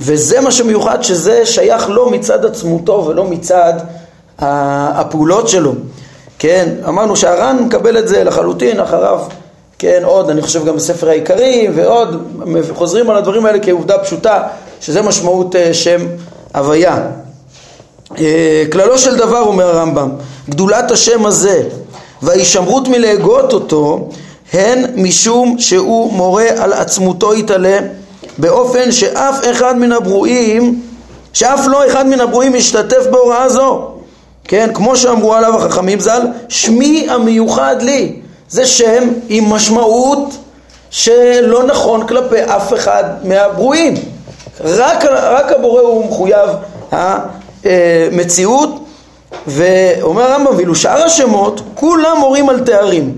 וזה 0.00 0.40
מה 0.40 0.50
שמיוחד 0.50 1.02
שזה 1.02 1.46
שייך 1.46 1.90
לא 1.90 2.10
מצד 2.10 2.44
עצמותו 2.44 3.04
ולא 3.08 3.24
מצד 3.24 3.72
הפעולות 4.38 5.48
שלו, 5.48 5.72
כן, 6.42 6.68
אמרנו 6.88 7.16
שהר"ן 7.16 7.58
מקבל 7.66 7.98
את 7.98 8.08
זה 8.08 8.24
לחלוטין 8.24 8.80
אחריו, 8.80 9.18
כן, 9.78 10.02
עוד, 10.04 10.30
אני 10.30 10.42
חושב 10.42 10.64
גם 10.64 10.76
בספר 10.76 11.08
העיקרים 11.08 11.72
ועוד, 11.74 12.22
חוזרים 12.72 13.10
על 13.10 13.16
הדברים 13.16 13.46
האלה 13.46 13.58
כעובדה 13.62 13.98
פשוטה, 13.98 14.42
שזה 14.80 15.02
משמעות 15.02 15.56
אה, 15.56 15.74
שם 15.74 16.06
הוויה. 16.54 16.98
אה, 18.18 18.64
כללו 18.72 18.98
של 18.98 19.16
דבר, 19.16 19.40
אומר 19.40 19.64
הרמב"ם, 19.76 20.10
גדולת 20.48 20.90
השם 20.90 21.26
הזה 21.26 21.62
וההישמרות 22.22 22.88
מלהגות 22.88 23.52
אותו 23.52 24.08
הן 24.52 24.84
משום 24.96 25.56
שהוא 25.58 26.12
מורה 26.12 26.46
על 26.56 26.72
עצמותו 26.72 27.34
יתעלה 27.34 27.78
באופן 28.38 28.92
שאף 28.92 29.40
אחד 29.50 29.78
מן 29.78 29.92
הברואים, 29.92 30.82
שאף 31.32 31.60
לא 31.66 31.86
אחד 31.86 32.06
מן 32.06 32.20
הברואים 32.20 32.54
ישתתף 32.54 33.06
בהוראה 33.10 33.48
זו. 33.48 33.91
כן, 34.52 34.70
כמו 34.74 34.96
שאמרו 34.96 35.34
עליו 35.34 35.56
החכמים 35.56 36.00
ז"ל, 36.00 36.20
שמי 36.48 37.06
המיוחד 37.10 37.76
לי. 37.82 38.12
זה 38.48 38.66
שם 38.66 39.08
עם 39.28 39.52
משמעות 39.52 40.36
שלא 40.90 41.64
נכון 41.64 42.06
כלפי 42.06 42.44
אף 42.44 42.74
אחד 42.74 43.04
מהברואים. 43.24 43.94
רק, 44.60 45.04
רק 45.04 45.52
הבורא 45.52 45.80
הוא 45.80 46.06
מחויב 46.06 46.48
המציאות, 46.92 48.84
ואומר 49.46 50.22
הרמב"ם, 50.22 50.56
ואילו 50.56 50.74
שאר 50.74 51.04
השמות, 51.04 51.60
כולם 51.74 52.16
מורים 52.20 52.48
על 52.48 52.60
תארים, 52.60 53.16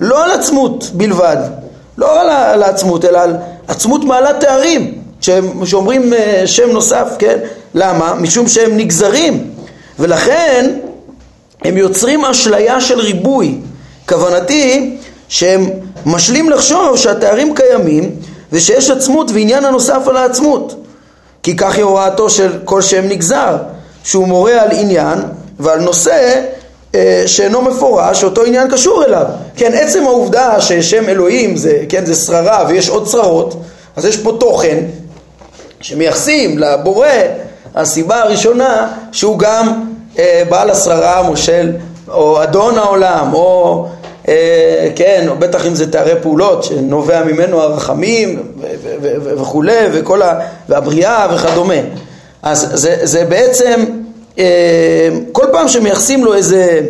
לא 0.00 0.24
על 0.24 0.30
עצמות 0.30 0.90
בלבד, 0.92 1.36
לא 1.98 2.20
על 2.52 2.62
העצמות, 2.62 3.04
אלא 3.04 3.18
על 3.18 3.36
עצמות 3.68 4.04
מעלת 4.04 4.40
תארים, 4.40 4.94
שאומרים 5.64 6.12
אה, 6.12 6.42
שם 6.46 6.70
נוסף, 6.70 7.08
כן? 7.18 7.38
למה? 7.74 8.14
משום 8.14 8.48
שהם 8.48 8.76
נגזרים, 8.76 9.55
ולכן 9.98 10.78
הם 11.64 11.76
יוצרים 11.76 12.24
אשליה 12.24 12.80
של 12.80 13.00
ריבוי. 13.00 13.58
כוונתי 14.08 14.96
שהם 15.28 15.70
משלים 16.06 16.50
לחשוב 16.50 16.96
שהתארים 16.96 17.54
קיימים 17.54 18.10
ושיש 18.52 18.90
עצמות 18.90 19.30
ועניין 19.34 19.64
הנוסף 19.64 20.02
על 20.08 20.16
העצמות. 20.16 20.84
כי 21.42 21.56
כך 21.56 21.74
היא 21.74 21.84
הוראתו 21.84 22.30
של 22.30 22.58
כל 22.64 22.82
שם 22.82 23.04
נגזר, 23.08 23.56
שהוא 24.04 24.28
מורה 24.28 24.62
על 24.62 24.68
עניין 24.72 25.18
ועל 25.58 25.80
נושא 25.80 26.42
אה, 26.94 27.22
שאינו 27.26 27.62
מפורש, 27.62 28.24
אותו 28.24 28.44
עניין 28.44 28.70
קשור 28.70 29.04
אליו. 29.04 29.24
כן, 29.56 29.72
עצם 29.74 30.02
העובדה 30.02 30.60
ששם 30.60 31.08
אלוהים 31.08 31.56
זה, 31.56 31.84
כן, 31.88 32.06
זה 32.06 32.14
שררה 32.14 32.64
ויש 32.68 32.88
עוד 32.88 33.08
שררות, 33.08 33.62
אז 33.96 34.04
יש 34.04 34.16
פה 34.16 34.36
תוכן 34.40 34.76
שמייחסים 35.80 36.58
לבורא, 36.58 37.08
הסיבה 37.76 38.20
הראשונה 38.22 38.88
שהוא 39.12 39.38
גם 39.38 39.84
אה, 40.18 40.42
בעל 40.48 40.70
השררה, 40.70 41.22
מושל, 41.22 41.72
או 42.08 42.42
אדון 42.42 42.78
העולם, 42.78 43.34
או 43.34 43.86
אה, 44.28 44.88
כן, 44.96 45.26
או 45.28 45.36
בטח 45.38 45.66
אם 45.66 45.74
זה 45.74 45.92
תארי 45.92 46.22
פעולות 46.22 46.64
שנובע 46.64 47.24
ממנו 47.24 47.60
הרחמים 47.60 48.42
וכולי, 49.24 49.86
וכל 49.92 50.22
ה... 50.22 50.40
והבריאה 50.68 51.26
וכדומה. 51.34 51.74
אז 52.42 52.68
זה, 52.72 52.96
זה 53.02 53.24
בעצם 53.24 53.84
אה, 54.38 55.08
כל 55.32 55.46
פעם 55.52 55.68
שמייחסים 55.68 56.24
לו 56.24 56.34
איזה, 56.34 56.80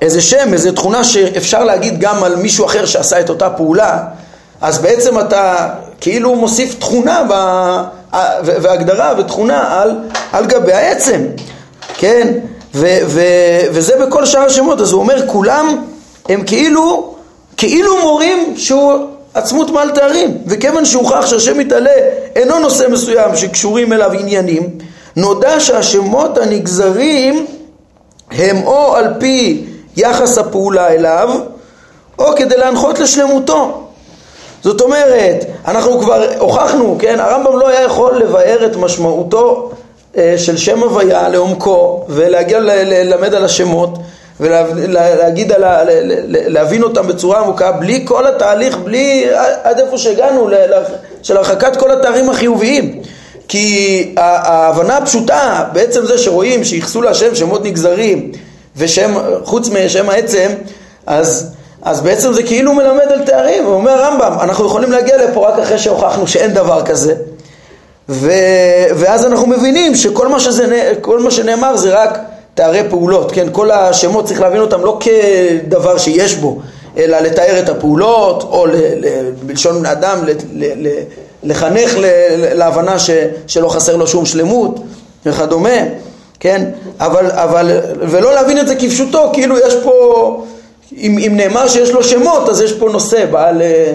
איזה 0.00 0.20
שם, 0.20 0.52
איזה 0.52 0.72
תכונה 0.72 1.04
שאפשר 1.04 1.64
להגיד 1.64 2.00
גם 2.00 2.24
על 2.24 2.36
מישהו 2.36 2.66
אחר 2.66 2.86
שעשה 2.86 3.20
את 3.20 3.30
אותה 3.30 3.50
פעולה, 3.50 3.98
אז 4.60 4.78
בעצם 4.78 5.20
אתה 5.20 5.68
כאילו 6.00 6.34
מוסיף 6.34 6.74
תכונה 6.78 7.22
ב, 7.30 7.34
והגדרה 8.44 9.14
ותכונה 9.18 9.82
על, 9.82 9.98
על 10.32 10.46
גבי 10.46 10.72
העצם, 10.72 11.20
כן? 11.94 12.32
ו, 12.74 12.98
ו, 13.06 13.20
וזה 13.70 14.06
בכל 14.06 14.26
שאר 14.26 14.40
השמות, 14.40 14.80
אז 14.80 14.92
הוא 14.92 15.00
אומר 15.00 15.26
כולם 15.26 15.84
הם 16.28 16.42
כאילו, 16.46 17.14
כאילו 17.56 18.00
מורים 18.02 18.54
שהוא 18.56 18.92
עצמות 19.34 19.70
מעל 19.70 19.90
תארים, 19.90 20.38
וכיוון 20.46 20.84
שהוכח 20.84 21.26
שהשם 21.26 21.58
מתעלה 21.58 21.90
אינו 22.36 22.58
נושא 22.58 22.84
מסוים 22.90 23.36
שקשורים 23.36 23.92
אליו 23.92 24.12
עניינים, 24.12 24.68
נודע 25.16 25.60
שהשמות 25.60 26.38
הנגזרים 26.38 27.46
הם 28.30 28.56
או 28.66 28.96
על 28.96 29.14
פי 29.18 29.64
יחס 29.96 30.38
הפעולה 30.38 30.88
אליו, 30.88 31.30
או 32.18 32.36
כדי 32.36 32.56
להנחות 32.56 32.98
לשלמותו. 32.98 33.87
זאת 34.62 34.80
אומרת, 34.80 35.44
אנחנו 35.68 36.00
כבר 36.00 36.24
הוכחנו, 36.38 36.96
כן, 36.98 37.20
הרמב"ם 37.20 37.58
לא 37.58 37.68
היה 37.68 37.82
יכול 37.82 38.16
לבאר 38.18 38.66
את 38.66 38.76
משמעותו 38.76 39.70
אה, 40.16 40.34
של 40.36 40.56
שם 40.56 40.82
הוויה 40.82 41.28
לעומקו 41.28 42.04
ולהגיע 42.08 42.60
ללמד 42.60 43.34
על 43.34 43.44
השמות 43.44 43.98
ולהגיד, 44.40 45.52
על 45.52 45.64
ה, 45.64 45.82
להבין 46.28 46.82
אותם 46.82 47.06
בצורה 47.06 47.40
עמוקה 47.40 47.72
בלי 47.72 48.02
כל 48.04 48.26
התהליך, 48.26 48.76
בלי 48.76 49.26
עד 49.62 49.80
איפה 49.80 49.98
שהגענו 49.98 50.48
של 51.22 51.36
הרחקת 51.36 51.76
כל 51.76 51.90
התארים 51.90 52.30
החיוביים. 52.30 53.02
כי 53.48 54.14
ההבנה 54.16 54.96
הפשוטה 54.96 55.64
בעצם 55.72 56.06
זה 56.06 56.18
שרואים 56.18 56.64
שייחסו 56.64 57.02
להשם 57.02 57.34
שמות 57.34 57.64
נגזרים 57.64 58.32
ושם, 58.76 59.14
חוץ 59.44 59.68
משם 59.68 60.10
העצם, 60.10 60.48
אז, 61.06 61.50
אז 61.82 62.00
בעצם 62.00 62.32
זה 62.32 62.42
כאילו 62.42 62.74
מלמד 62.74 63.12
על 63.12 63.24
תארים, 63.24 63.64
הוא 63.64 63.74
אומר 63.74 63.90
הרמב"ם, 63.90 64.32
אנחנו 64.40 64.66
יכולים 64.66 64.92
להגיע 64.92 65.16
לפה 65.24 65.48
רק 65.48 65.58
אחרי 65.58 65.78
שהוכחנו 65.78 66.26
שאין 66.26 66.54
דבר 66.54 66.82
כזה, 66.84 67.14
ו, 68.08 68.30
ואז 68.94 69.26
אנחנו 69.26 69.46
מבינים 69.46 69.94
שכל 69.94 70.28
מה, 70.28 70.40
שזה, 70.40 70.92
מה 71.24 71.30
שנאמר 71.30 71.76
זה 71.76 72.02
רק 72.02 72.18
תארי 72.54 72.82
פעולות, 72.90 73.32
כן? 73.32 73.46
כל 73.52 73.70
השמות 73.70 74.24
צריך 74.24 74.40
להבין 74.40 74.60
אותם 74.60 74.84
לא 74.84 74.98
כדבר 75.00 75.98
שיש 75.98 76.34
בו, 76.34 76.58
אלא 76.96 77.18
לתאר 77.18 77.58
את 77.58 77.68
הפעולות, 77.68 78.42
או 78.42 78.66
ל, 78.66 78.70
ל, 78.74 79.30
בלשון 79.42 79.78
בני 79.78 79.92
אדם, 79.92 80.18
ל, 80.24 80.30
ל, 80.30 80.86
ל, 80.86 80.88
לחנך 81.42 81.96
ל, 81.98 82.04
להבנה 82.54 82.98
ש, 82.98 83.10
שלא 83.46 83.68
חסר 83.68 83.96
לו 83.96 84.06
שום 84.06 84.26
שלמות 84.26 84.80
וכדומה, 85.26 85.78
כן? 86.40 86.64
אבל, 87.00 87.30
אבל, 87.30 87.80
ולא 88.00 88.34
להבין 88.34 88.58
את 88.58 88.68
זה 88.68 88.74
כפשוטו, 88.74 89.30
כאילו 89.32 89.58
יש 89.58 89.74
פה, 89.82 90.44
אם, 90.96 91.18
אם 91.26 91.32
נאמר 91.36 91.68
שיש 91.68 91.90
לו 91.90 92.02
שמות, 92.02 92.48
אז 92.48 92.60
יש 92.60 92.72
פה 92.72 92.88
נושא, 92.88 93.26
בעל 93.26 93.62
אה, 93.62 93.92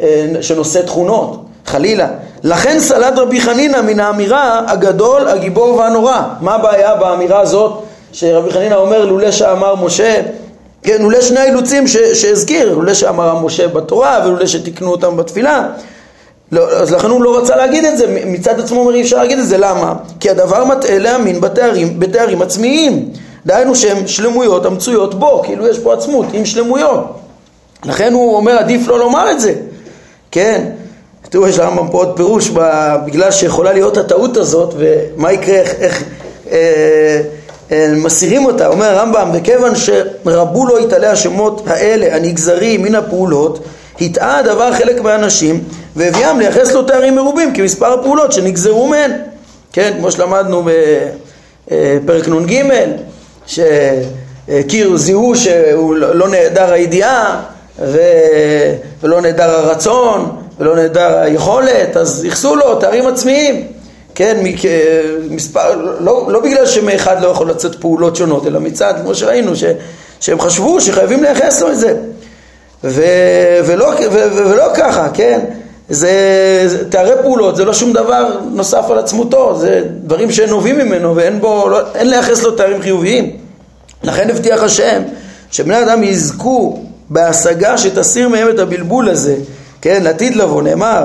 אה, 0.00 0.26
שנושא 0.40 0.80
תכונות, 0.82 1.44
חלילה. 1.66 2.08
לכן 2.42 2.80
סלד 2.80 3.18
רבי 3.18 3.40
חנינא 3.40 3.82
מן 3.82 4.00
האמירה 4.00 4.60
הגדול, 4.66 5.28
הגיבור 5.28 5.76
והנורא. 5.76 6.22
מה 6.40 6.54
הבעיה 6.54 6.94
באמירה 6.94 7.40
הזאת 7.40 7.82
שרבי 8.12 8.50
חנינא 8.50 8.74
אומר 8.74 9.04
לולא 9.04 9.30
שאמר 9.30 9.74
משה, 9.74 10.20
כן, 10.82 11.02
לולא 11.02 11.20
שני 11.20 11.40
האילוצים 11.40 11.86
שהזכיר, 12.14 12.74
לולא 12.74 12.94
שאמר 12.94 13.38
משה 13.38 13.68
בתורה 13.68 14.20
ולולא 14.24 14.46
שתיקנו 14.46 14.90
אותם 14.90 15.16
בתפילה. 15.16 15.68
לא, 16.52 16.70
אז 16.70 16.92
לכן 16.92 17.10
הוא 17.10 17.22
לא 17.22 17.38
רצה 17.38 17.56
להגיד 17.56 17.84
את 17.84 17.98
זה, 17.98 18.22
מצד 18.26 18.60
עצמו 18.60 18.80
אומר 18.80 18.94
אי 18.94 19.02
אפשר 19.02 19.16
להגיד 19.16 19.38
את 19.38 19.46
זה, 19.46 19.58
למה? 19.58 19.94
כי 20.20 20.30
הדבר 20.30 20.64
מטעה 20.64 20.98
להאמין 20.98 21.40
בתארים, 21.40 22.00
בתארים 22.00 22.42
עצמיים, 22.42 23.08
דהיינו 23.46 23.74
שהם 23.74 24.06
שלמויות 24.06 24.66
המצויות 24.66 25.14
בו, 25.14 25.42
כאילו 25.44 25.68
יש 25.68 25.78
פה 25.78 25.94
עצמות 25.94 26.26
עם 26.32 26.44
שלמויות, 26.44 27.18
לכן 27.84 28.12
הוא 28.12 28.36
אומר 28.36 28.52
עדיף 28.52 28.88
לא 28.88 28.98
לומר 28.98 29.30
את 29.30 29.40
זה, 29.40 29.54
כן? 30.30 30.64
תראו 31.30 31.48
יש 31.48 31.58
לרמב"ם 31.58 31.88
פה 31.88 31.98
עוד 31.98 32.16
פירוש 32.16 32.50
בגלל 33.06 33.30
שיכולה 33.30 33.72
להיות 33.72 33.96
הטעות 33.96 34.36
הזאת 34.36 34.74
ומה 34.76 35.32
יקרה, 35.32 35.54
איך, 35.54 35.74
איך 35.80 36.04
אה, 36.50 37.20
אה, 37.72 37.92
מסירים 37.96 38.44
אותה, 38.44 38.66
אומר 38.66 38.86
הרמב"ם, 38.86 39.30
וכיוון 39.34 39.72
שרבו 39.74 40.66
לו 40.66 40.78
יתעלה 40.78 41.10
השמות 41.10 41.62
האלה 41.66 42.16
הנגזרים 42.16 42.82
מן 42.82 42.94
הפעולות, 42.94 43.64
הטעה 44.00 44.38
הדבר 44.38 44.72
חלק 44.72 45.00
מהאנשים 45.00 45.64
והביאם 45.96 46.38
לייחס 46.38 46.72
לו 46.72 46.82
תארים 46.82 47.14
מרובים 47.14 47.54
כמספר 47.54 47.92
הפעולות 47.92 48.32
שנגזרו 48.32 48.88
מהן, 48.88 49.10
כן, 49.72 49.94
כמו 49.98 50.10
שלמדנו 50.10 50.62
בפרק 51.66 52.28
נ"ג, 52.28 52.62
שכאילו 53.46 54.98
זיהו 54.98 55.36
שהוא 55.36 55.94
לא 55.94 56.28
נעדר 56.28 56.72
הידיעה 56.72 57.42
ולא 59.02 59.20
נעדר 59.20 59.50
הרצון 59.50 60.36
ולא 60.58 60.76
נעדר 60.76 61.18
היכולת, 61.18 61.96
אז 61.96 62.24
ייחסו 62.24 62.56
לו 62.56 62.74
תארים 62.74 63.06
עצמיים. 63.06 63.66
כן, 64.14 64.36
מספר, 65.30 65.74
לא, 66.00 66.26
לא 66.28 66.40
בגלל 66.40 66.66
שמאחד 66.66 67.22
לא 67.22 67.28
יכול 67.28 67.50
לצאת 67.50 67.80
פעולות 67.80 68.16
שונות, 68.16 68.46
אלא 68.46 68.60
מצד, 68.60 68.94
כמו 69.02 69.14
שראינו, 69.14 69.56
ש, 69.56 69.64
שהם 70.20 70.40
חשבו 70.40 70.80
שחייבים 70.80 71.22
לייחס 71.22 71.62
לו 71.62 71.70
את 71.70 71.78
זה. 71.78 71.96
ו, 72.84 73.02
ולא, 73.64 73.84
ו, 73.84 74.12
ו, 74.12 74.50
ולא 74.50 74.64
ככה, 74.74 75.08
כן? 75.14 75.40
זה, 75.88 76.10
זה 76.66 76.90
תארי 76.90 77.22
פעולות, 77.22 77.56
זה 77.56 77.64
לא 77.64 77.72
שום 77.72 77.92
דבר 77.92 78.38
נוסף 78.52 78.90
על 78.90 78.98
עצמותו, 78.98 79.58
זה 79.58 79.82
דברים 80.04 80.30
שנובעים 80.30 80.78
ממנו 80.78 81.16
ואין 81.16 81.40
בו, 81.40 81.68
לא, 81.68 81.80
אין 81.94 82.10
לייחס 82.10 82.42
לו 82.42 82.50
תארים 82.50 82.82
חיוביים. 82.82 83.36
לכן 84.02 84.30
הבטיח 84.30 84.62
השם 84.62 85.02
שבני 85.50 85.82
אדם 85.82 86.02
יזכו 86.02 86.82
בהשגה 87.10 87.78
שתסיר 87.78 88.28
מהם 88.28 88.48
את 88.50 88.58
הבלבול 88.58 89.08
הזה, 89.08 89.36
כן, 89.80 90.02
לעתיד 90.02 90.36
לבוא, 90.36 90.62
נאמר 90.62 91.04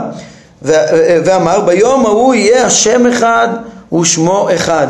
ואמר 1.25 1.59
ביום 1.59 2.05
ההוא 2.05 2.33
יהיה 2.33 2.65
השם 2.65 3.07
אחד 3.07 3.47
ושמו 3.93 4.47
אחד. 4.55 4.87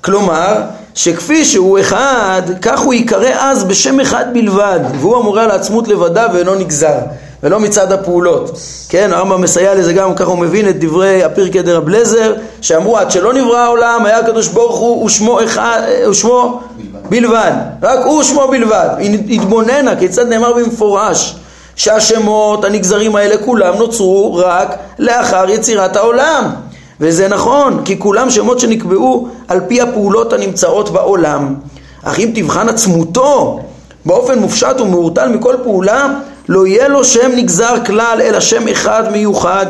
כלומר, 0.00 0.62
שכפי 0.94 1.44
שהוא 1.44 1.80
אחד, 1.80 2.42
כך 2.62 2.80
הוא 2.80 2.94
ייקרא 2.94 3.30
אז 3.38 3.64
בשם 3.64 4.00
אחד 4.00 4.24
בלבד, 4.32 4.80
והוא 5.00 5.16
המורה 5.16 5.44
על 5.44 5.50
העצמות 5.50 5.88
לבדה 5.88 6.26
ואינו 6.34 6.54
נגזר, 6.54 6.98
ולא 7.42 7.60
מצד 7.60 7.92
הפעולות. 7.92 8.58
כן, 8.88 9.10
הרמב"ם 9.12 9.40
מסייע 9.40 9.74
לזה 9.74 9.92
גם, 9.92 10.14
ככה 10.14 10.30
הוא 10.30 10.38
מבין 10.38 10.68
את 10.68 10.84
דברי 10.84 11.24
הפרקי 11.24 11.62
דרב 11.62 11.88
לזר, 11.88 12.34
שאמרו 12.60 12.98
עד 12.98 13.10
שלא 13.10 13.32
נברא 13.32 13.58
העולם, 13.58 14.06
היה 14.06 14.18
הקדוש 14.18 14.48
ברוך 14.48 14.78
הוא 14.78 15.04
ושמו 15.04 15.44
אחד, 15.44 15.82
ושמו 16.10 16.60
בלבד. 16.76 17.10
בלבד. 17.10 17.52
רק 17.82 17.98
הוא 18.04 18.20
ושמו 18.20 18.48
בלבד. 18.48 18.88
התבוננה, 19.30 19.96
כיצד 19.96 20.28
נאמר 20.28 20.52
במפורש. 20.52 21.36
שהשמות 21.76 22.64
הנגזרים 22.64 23.16
האלה 23.16 23.36
כולם 23.44 23.74
נוצרו 23.76 24.34
רק 24.34 24.78
לאחר 24.98 25.50
יצירת 25.50 25.96
העולם. 25.96 26.50
וזה 27.00 27.28
נכון, 27.28 27.82
כי 27.84 27.98
כולם 27.98 28.30
שמות 28.30 28.58
שנקבעו 28.58 29.28
על 29.48 29.60
פי 29.68 29.80
הפעולות 29.80 30.32
הנמצאות 30.32 30.90
בעולם. 30.90 31.54
אך 32.02 32.18
אם 32.18 32.30
תבחן 32.34 32.68
עצמותו 32.68 33.60
באופן 34.04 34.38
מופשט 34.38 34.80
ומעורטל 34.80 35.28
מכל 35.28 35.54
פעולה, 35.62 36.06
לא 36.52 36.66
יהיה 36.66 36.88
לו 36.88 37.04
שם 37.04 37.30
נגזר 37.36 37.74
כלל, 37.86 38.20
אלא 38.24 38.40
שם 38.40 38.68
אחד 38.68 39.12
מיוחד, 39.12 39.66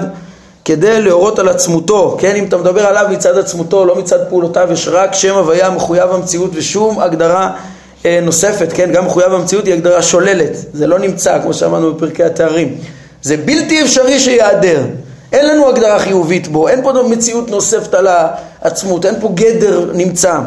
כדי 0.65 1.03
להורות 1.03 1.39
על 1.39 1.49
עצמותו. 1.49 2.17
כן, 2.21 2.37
אם 2.37 2.45
אתה 2.45 2.57
מדבר 2.57 2.87
עליו 2.87 3.07
מצד 3.11 3.39
עצמותו, 3.39 3.85
לא 3.85 3.97
מצד 3.97 4.19
פעולותיו, 4.29 4.69
יש 4.73 4.89
רק 4.89 5.15
שם 5.15 5.35
הוויה 5.35 5.71
מחויב 5.71 6.11
המציאות 6.11 6.51
ושום 6.55 7.01
הגדרה 7.01 7.51
אה, 8.07 8.19
נוספת, 8.23 8.73
כן, 8.75 8.93
גם 8.93 9.07
מחויב 9.07 9.33
המציאות 9.33 9.67
היא 9.67 9.75
הגדרה 9.75 10.03
שוללת, 10.03 10.57
זה 10.73 10.87
לא 10.87 10.99
נמצא 10.99 11.43
כמו 11.43 11.55
שאמרנו 11.55 11.95
בפרקי 11.95 12.25
התארים, 12.25 12.75
זה 13.23 13.37
בלתי 13.37 13.83
אפשרי 13.83 14.21
שיעדר, 14.21 14.83
אין 15.33 15.49
לנו 15.49 15.69
הגדרה 15.69 15.99
חיובית 15.99 16.49
בו, 16.49 16.69
אין 16.69 16.83
פה 16.83 16.93
מציאות 17.09 17.51
נוספת 17.51 17.95
על 17.95 18.09
העצמות, 18.63 19.07
אין 19.07 19.15
פה 19.21 19.31
גדר 19.35 19.91
נמצא, 19.95 20.39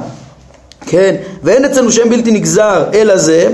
כן, 0.88 1.16
ואין 1.44 1.66
אצלנו 1.66 1.92
שם 1.92 2.10
בלתי 2.10 2.32
נגזר 2.32 2.84
אלא 2.94 3.18
זה, 3.18 3.50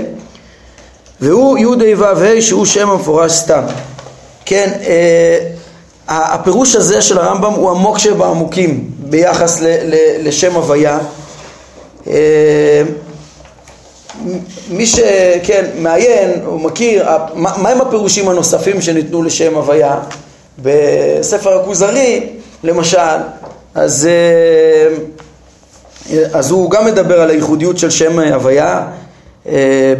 והוא 1.22 1.58
י' 1.58 1.64
ה' 1.64 1.98
ו' 1.98 2.04
ה' 2.04 2.42
שהוא 2.42 2.66
שם 2.66 2.90
המפורש 2.90 3.32
סתם, 3.32 3.62
כן, 4.44 4.70
אה, 4.86 5.38
הפירוש 6.08 6.74
הזה 6.74 7.02
של 7.02 7.18
הרמב"ם 7.18 7.52
הוא 7.52 7.70
עמוק 7.70 7.98
שבעמוקים 7.98 8.90
ביחס 8.98 9.60
ל, 9.60 9.66
ל, 9.66 9.94
לשם 10.28 10.54
הוויה. 10.54 10.98
אה, 12.06 12.82
מי 14.70 14.86
שכן 14.86 15.64
מעיין 15.78 16.42
או 16.46 16.58
מכיר, 16.58 17.08
מהם 17.34 17.80
הפירושים 17.80 18.28
הנוספים 18.28 18.80
שניתנו 18.80 19.22
לשם 19.22 19.54
הוויה? 19.54 19.98
בספר 20.58 21.60
הכוזרי 21.60 22.26
למשל, 22.64 22.98
אז, 23.74 24.08
אה, 24.10 24.94
אז 26.32 26.50
הוא 26.50 26.70
גם 26.70 26.86
מדבר 26.86 27.20
על 27.20 27.30
הייחודיות 27.30 27.78
של 27.78 27.90
שם 27.90 28.18
הוויה 28.18 28.86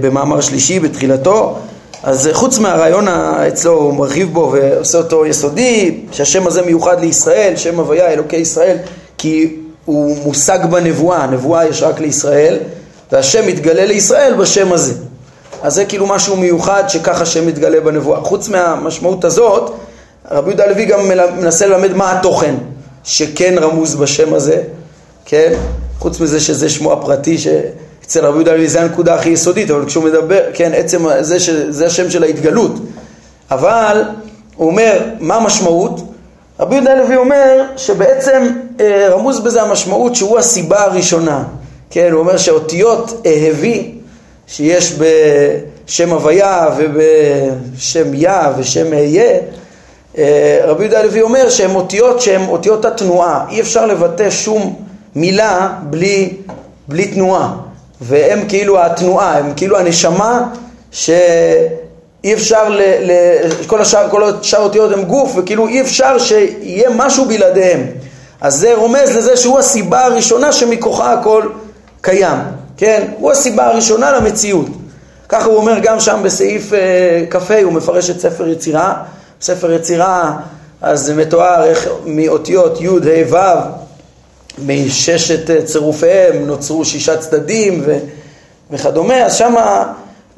במאמר 0.00 0.40
שלישי 0.40 0.80
בתחילתו, 0.80 1.58
אז 2.02 2.30
חוץ 2.32 2.58
מהרעיון 2.58 3.08
אצלו 3.08 3.72
הוא 3.72 3.94
מרחיב 3.94 4.32
בו 4.32 4.52
ועושה 4.52 4.98
אותו 4.98 5.26
יסודי, 5.26 6.00
שהשם 6.12 6.46
הזה 6.46 6.62
מיוחד 6.62 7.00
לישראל, 7.00 7.56
שם 7.56 7.78
הוויה 7.78 8.12
אלוקי 8.12 8.36
ישראל, 8.36 8.76
כי 9.18 9.56
הוא 9.84 10.16
מושג 10.24 10.58
בנבואה, 10.70 11.26
נבואה 11.26 11.66
יש 11.66 11.82
רק 11.82 12.00
לישראל 12.00 12.58
והשם 13.12 13.46
מתגלה 13.46 13.84
לישראל 13.84 14.34
בשם 14.34 14.72
הזה. 14.72 14.94
אז 15.62 15.74
זה 15.74 15.84
כאילו 15.84 16.06
משהו 16.06 16.36
מיוחד 16.36 16.84
שככה 16.88 17.22
השם 17.22 17.46
מתגלה 17.46 17.80
בנבואה. 17.80 18.20
חוץ 18.20 18.48
מהמשמעות 18.48 19.24
הזאת, 19.24 19.72
רבי 20.30 20.50
יהודה 20.50 20.64
הלוי 20.64 20.84
גם 20.84 21.08
מנסה 21.36 21.66
ללמד 21.66 21.92
מה 21.92 22.12
התוכן 22.18 22.54
שכן 23.04 23.54
רמוז 23.58 23.94
בשם 23.94 24.34
הזה, 24.34 24.62
כן? 25.24 25.52
חוץ 25.98 26.20
מזה 26.20 26.40
שזה 26.40 26.68
שמו 26.68 26.92
הפרטי, 26.92 27.36
שאצל 28.12 28.26
רבי 28.26 28.36
יהודה 28.36 28.52
הלוי 28.52 28.68
זה 28.68 28.80
הנקודה 28.82 29.14
הכי 29.14 29.28
יסודית, 29.30 29.70
אבל 29.70 29.86
כשהוא 29.86 30.04
מדבר, 30.04 30.40
כן, 30.54 30.72
עצם 30.74 31.04
זה 31.20 31.40
שזה 31.40 31.86
השם 31.86 32.10
של 32.10 32.22
ההתגלות. 32.22 32.72
אבל 33.50 34.02
הוא 34.56 34.70
אומר, 34.70 34.98
מה 35.20 35.34
המשמעות? 35.34 36.00
רבי 36.60 36.74
יהודה 36.74 36.92
הלוי 36.92 37.16
אומר 37.16 37.62
שבעצם 37.76 38.48
אה, 38.80 39.08
רמוז 39.10 39.40
בזה 39.40 39.62
המשמעות 39.62 40.14
שהוא 40.14 40.38
הסיבה 40.38 40.84
הראשונה. 40.84 41.44
כן, 41.90 42.12
הוא 42.12 42.20
אומר 42.20 42.36
שאותיות 42.36 43.26
אהבי 43.26 43.94
שיש 44.46 44.94
בשם 44.98 46.10
הוויה 46.10 46.68
ובשם 46.76 48.14
יה 48.14 48.52
ושם 48.58 48.92
אהיה, 48.92 49.38
אה, 50.18 50.60
רבי 50.64 50.84
יהודה 50.84 51.00
הלוי 51.00 51.22
אומר 51.22 51.48
שהן 51.48 51.74
אותיות 51.74 52.20
שהן 52.20 52.48
אותיות 52.48 52.84
התנועה, 52.84 53.44
אי 53.50 53.60
אפשר 53.60 53.86
לבטא 53.86 54.30
שום 54.30 54.76
מילה 55.14 55.72
בלי, 55.82 56.36
בלי 56.88 57.06
תנועה, 57.06 57.56
והם 58.02 58.48
כאילו 58.48 58.82
התנועה, 58.82 59.38
הם 59.38 59.52
כאילו 59.56 59.78
הנשמה 59.78 60.48
שאי 60.90 62.34
אפשר, 62.34 62.68
ל, 62.68 62.80
ל, 62.80 63.10
כל 63.66 63.80
השאר, 63.80 64.10
כל 64.10 64.24
השאר 64.24 64.60
אותיות 64.60 64.92
הם 64.92 65.02
גוף 65.02 65.32
וכאילו 65.36 65.68
אי 65.68 65.80
אפשר 65.80 66.18
שיהיה 66.18 66.90
משהו 66.96 67.24
בלעדיהם, 67.24 67.86
אז 68.40 68.54
זה 68.54 68.74
רומז 68.74 69.16
לזה 69.16 69.36
שהוא 69.36 69.58
הסיבה 69.58 70.04
הראשונה 70.04 70.52
שמכוחה 70.52 71.12
הכל 71.12 71.42
קיים, 72.00 72.38
כן? 72.76 73.04
הוא 73.18 73.32
הסיבה 73.32 73.66
הראשונה 73.66 74.12
למציאות. 74.12 74.66
ככה 75.28 75.44
הוא 75.44 75.56
אומר 75.56 75.78
גם 75.82 76.00
שם 76.00 76.20
בסעיף 76.24 76.72
אה, 76.72 77.24
כ"ה, 77.30 77.62
הוא 77.62 77.72
מפרש 77.72 78.10
את 78.10 78.20
ספר 78.20 78.48
יצירה. 78.48 78.94
ספר 79.40 79.72
יצירה, 79.72 80.36
אז 80.82 81.00
זה 81.00 81.14
מתואר 81.14 81.64
איך 81.64 81.88
מאותיות 82.06 82.80
י', 82.80 82.88
ה', 82.88 83.34
ו', 83.34 83.81
מששת 84.58 85.50
אה, 85.50 85.62
צירופיהם 85.62 86.46
נוצרו 86.46 86.84
שישה 86.84 87.16
צדדים 87.16 87.82
ו, 87.86 87.98
וכדומה, 88.70 89.24
אז 89.24 89.34
שמה 89.34 89.92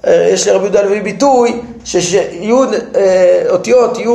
אה, 0.07 0.29
יש 0.33 0.49
לרבי 0.49 0.65
יהודה 0.65 0.81
הלוי 0.81 1.01
ביטוי 1.01 1.61
שיוד, 1.85 2.75
אותיות 3.51 3.99
י', 3.99 4.07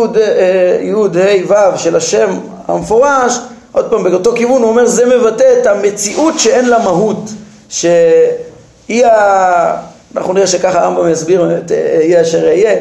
ה', 1.52 1.74
ו' 1.74 1.78
של 1.78 1.96
השם 1.96 2.40
המפורש, 2.68 3.40
עוד 3.72 3.90
פעם 3.90 4.04
באותו 4.04 4.36
כיוון 4.36 4.62
הוא 4.62 4.70
אומר 4.70 4.88
זה 4.88 5.06
מבטא 5.06 5.54
את 5.62 5.68
המציאות 5.68 6.40
שאין 6.40 6.70
לה 6.70 6.84
מהות, 6.84 7.30
שהיא 7.70 9.06
ה... 9.06 9.90
אנחנו 10.16 10.34
נראה 10.34 10.48
שככה 10.48 10.80
הרמב"ם 10.80 11.12
יסביר 11.12 11.62
יהיה 11.74 12.22
אשר 12.22 12.48
אהיה, 12.48 12.76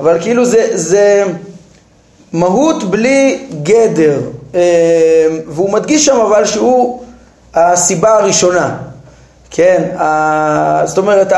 אבל 0.00 0.20
כאילו 0.20 0.44
זה, 0.44 0.68
זה 0.72 1.24
מהות 2.32 2.84
בלי 2.84 3.46
גדר, 3.62 4.20
אה, 4.20 4.41
והוא 5.46 5.72
מדגיש 5.72 6.06
שם 6.06 6.16
אבל 6.16 6.44
שהוא 6.44 7.02
הסיבה 7.54 8.14
הראשונה, 8.18 8.76
כן, 9.50 9.82
זאת 10.84 10.98
אומרת 10.98 11.32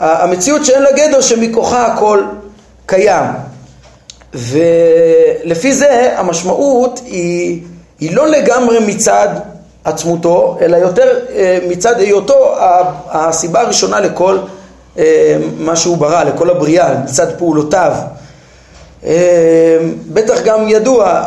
המציאות 0.00 0.64
שאין 0.64 0.82
לה 0.82 0.92
גדר 0.92 1.20
שמכוחה 1.20 1.86
הכל 1.86 2.22
קיים, 2.86 3.24
ולפי 4.34 5.72
זה 5.72 6.14
המשמעות 6.18 7.00
היא, 7.04 7.62
היא 8.00 8.16
לא 8.16 8.28
לגמרי 8.28 8.78
מצד 8.86 9.28
עצמותו, 9.84 10.58
אלא 10.60 10.76
יותר 10.76 11.18
אה, 11.34 11.58
מצד 11.68 12.00
היותו 12.00 12.56
הסיבה 13.10 13.60
הראשונה 13.60 14.00
לכל 14.00 14.38
אה, 14.98 15.36
מה 15.58 15.76
שהוא 15.76 15.96
ברא, 15.96 16.22
לכל 16.22 16.50
הבריאה, 16.50 16.94
מצד 17.04 17.26
פעולותיו. 17.38 17.92
אה, 19.06 19.78
בטח 20.12 20.42
גם 20.44 20.68
ידוע, 20.68 21.24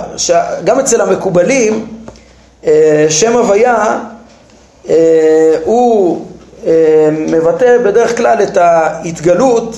גם 0.64 0.80
אצל 0.80 1.02
המקובלים, 1.02 1.88
שם 3.10 3.38
הוויה 3.38 4.00
הוא 5.64 6.26
מבטא 7.10 7.78
בדרך 7.86 8.18
כלל 8.18 8.44
את 8.44 8.58
ההתגלות 8.58 9.76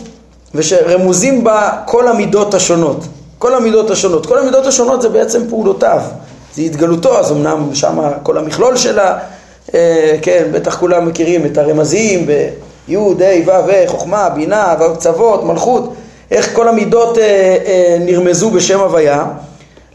ושרמוזים 0.56 1.44
בה 1.44 1.70
כל 1.86 2.08
המידות 2.08 2.54
השונות. 2.54 3.06
כל 3.40 3.56
המידות 3.56 3.92
השונות. 3.92 4.26
כל 4.26 4.40
המידות 4.40 4.66
השונות 4.66 5.02
זה 5.02 5.10
בעצם 5.10 5.50
פעולותיו. 5.50 6.02
זה 6.56 6.62
התגלותו, 6.62 7.20
אז 7.20 7.32
אמנם 7.32 7.70
שם 7.74 8.00
כל 8.24 8.38
המכלול 8.38 8.78
שלה, 8.78 9.18
אה, 9.74 10.18
כן, 10.22 10.44
בטח 10.52 10.80
כולם 10.80 11.08
מכירים 11.08 11.46
את 11.46 11.58
הרמזים 11.58 12.26
בי', 12.88 12.96
ה', 12.96 13.00
ו', 13.48 13.88
חוכמה, 13.88 14.30
בינה, 14.30 14.76
קצוות, 14.96 15.44
מלכות, 15.44 15.94
איך 16.32 16.50
כל 16.54 16.68
המידות 16.68 17.18
אה, 17.18 17.24
אה, 17.24 17.98
נרמזו 18.00 18.50
בשם 18.50 18.80
הוויה. 18.80 19.26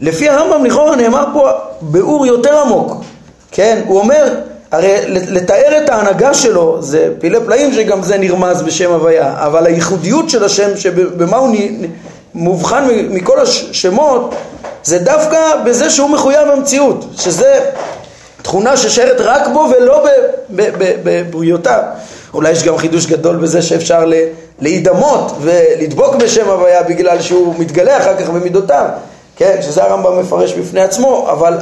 לפי 0.01 0.29
הרמב"ם 0.29 0.65
לכאורה 0.65 0.95
נאמר 0.95 1.25
פה 1.33 1.49
ביאור 1.81 2.25
יותר 2.25 2.57
עמוק, 2.57 3.03
כן, 3.51 3.81
הוא 3.87 3.99
אומר, 3.99 4.35
הרי 4.71 4.95
לתאר 5.07 5.83
את 5.83 5.89
ההנהגה 5.89 6.33
שלו 6.33 6.77
זה 6.81 7.13
פילי 7.19 7.37
פלאים 7.45 7.73
שגם 7.73 8.03
זה 8.03 8.17
נרמז 8.17 8.61
בשם 8.61 8.91
הוויה, 8.91 9.33
אבל 9.37 9.65
הייחודיות 9.65 10.29
של 10.29 10.43
השם, 10.43 10.77
שבמה 10.77 11.37
הוא 11.37 11.55
מובחן 12.33 12.87
מכל 13.09 13.39
השמות, 13.39 14.35
זה 14.83 14.99
דווקא 14.99 15.39
בזה 15.65 15.89
שהוא 15.89 16.09
מחויב 16.09 16.49
המציאות, 16.49 17.05
שזה 17.17 17.59
תכונה 18.41 18.77
ששיירת 18.77 19.21
רק 19.21 19.47
בו 19.53 19.67
ולא 19.71 20.05
בבריאותיו. 21.03 21.81
אולי 22.33 22.51
יש 22.51 22.63
גם 22.63 22.77
חידוש 22.77 23.05
גדול 23.05 23.35
בזה 23.35 23.61
שאפשר 23.61 24.11
להידמות 24.59 25.31
ולדבוק 25.41 26.15
בשם 26.15 26.49
הוויה 26.49 26.83
בגלל 26.83 27.21
שהוא 27.21 27.55
מתגלה 27.57 27.97
אחר 27.97 28.15
כך 28.17 28.29
במידותיו, 28.29 28.85
כן, 29.35 29.57
שזה 29.61 29.83
הרמב"ם 29.83 30.19
מפרש 30.19 30.53
בפני 30.53 30.81
עצמו, 30.81 31.27
אבל, 31.31 31.57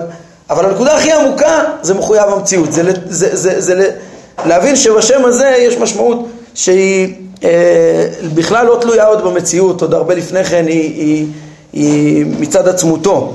אבל 0.50 0.66
הנקודה 0.66 0.96
הכי 0.96 1.12
עמוקה 1.12 1.64
זה 1.82 1.94
מחויב 1.94 2.24
המציאות, 2.24 2.72
זה, 2.72 2.84
זה, 2.84 3.36
זה, 3.36 3.62
זה, 3.62 3.62
זה 3.62 3.92
להבין 4.46 4.76
שבשם 4.76 5.26
הזה 5.26 5.56
יש 5.58 5.78
משמעות 5.78 6.28
שהיא 6.54 7.14
אה, 7.44 8.06
בכלל 8.34 8.66
לא 8.66 8.78
תלויה 8.82 9.06
עוד 9.06 9.24
במציאות, 9.24 9.82
עוד 9.82 9.94
הרבה 9.94 10.16
לפני 10.16 10.44
כן 10.44 10.68
היא, 10.68 10.96
היא 10.96 11.28
היא 11.74 12.26
מצד 12.40 12.68
עצמותו. 12.68 13.34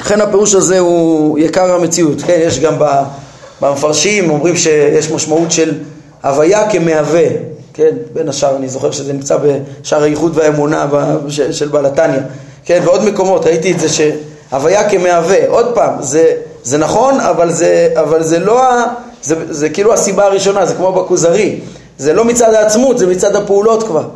לכן 0.00 0.20
הפירוש 0.20 0.54
הזה 0.54 0.78
הוא 0.78 1.38
יקר 1.38 1.74
המציאות. 1.74 2.22
כן, 2.22 2.40
יש 2.42 2.60
גם 2.60 2.74
במפרשים, 3.60 4.30
אומרים 4.30 4.56
שיש 4.56 5.10
משמעות 5.10 5.52
של 5.52 5.74
הוויה 6.22 6.70
כמהווה. 6.70 7.26
כן, 7.72 7.96
בין 8.12 8.28
השאר, 8.28 8.56
אני 8.56 8.68
זוכר 8.68 8.90
שזה 8.90 9.12
נמצא 9.12 9.36
בשער 9.36 10.02
הייחוד 10.02 10.32
והאמונה 10.34 10.86
של 11.28 11.68
בעל 11.68 11.86
התניא. 11.86 12.20
כן, 12.64 12.80
ועוד 12.84 13.04
מקומות, 13.04 13.46
ראיתי 13.46 13.72
את 13.72 13.80
זה 13.80 13.88
שהוויה 13.88 14.90
כמהווה. 14.90 15.48
עוד 15.48 15.74
פעם, 15.74 16.02
זה, 16.02 16.32
זה 16.62 16.78
נכון, 16.78 17.20
אבל 17.20 17.52
זה, 17.52 17.88
אבל 17.94 18.22
זה 18.22 18.38
לא, 18.38 18.62
זה, 19.22 19.54
זה 19.54 19.68
כאילו 19.68 19.94
הסיבה 19.94 20.24
הראשונה, 20.24 20.66
זה 20.66 20.74
כמו 20.74 20.92
בכוזרי. 20.92 21.60
זה 21.98 22.12
לא 22.12 22.24
מצד 22.24 22.54
העצמות, 22.54 22.98
זה 22.98 23.06
מצד 23.06 23.36
הפעולות 23.36 23.82
כבר. 23.82 24.08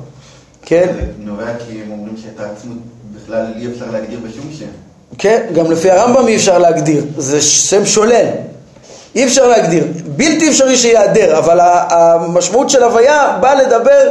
כן? 0.62 0.92
זה 0.94 1.06
נובע 1.18 1.44
כי 1.44 1.82
הם 1.82 1.92
אומרים 1.92 2.14
שאת 2.16 2.40
העצמות 2.40 2.78
בכלל 3.16 3.46
אי 3.56 3.66
אפשר 3.66 3.84
להגדיר 3.92 4.18
בשום 4.28 4.50
שם. 4.58 4.66
כן, 5.18 5.46
גם 5.54 5.70
לפי 5.70 5.90
הרמב"ם 5.90 6.28
אי 6.28 6.36
אפשר 6.36 6.58
להגדיר, 6.58 7.04
זה 7.16 7.40
שם 7.40 7.86
שולל. 7.86 8.26
אי 9.14 9.24
אפשר 9.24 9.48
להגדיר, 9.48 9.84
בלתי 10.06 10.48
אפשרי 10.48 10.76
שיעדר, 10.76 11.38
אבל 11.38 11.58
המשמעות 11.62 12.70
של 12.70 12.82
הוויה 12.82 13.36
באה 13.40 13.54
לדבר 13.54 14.10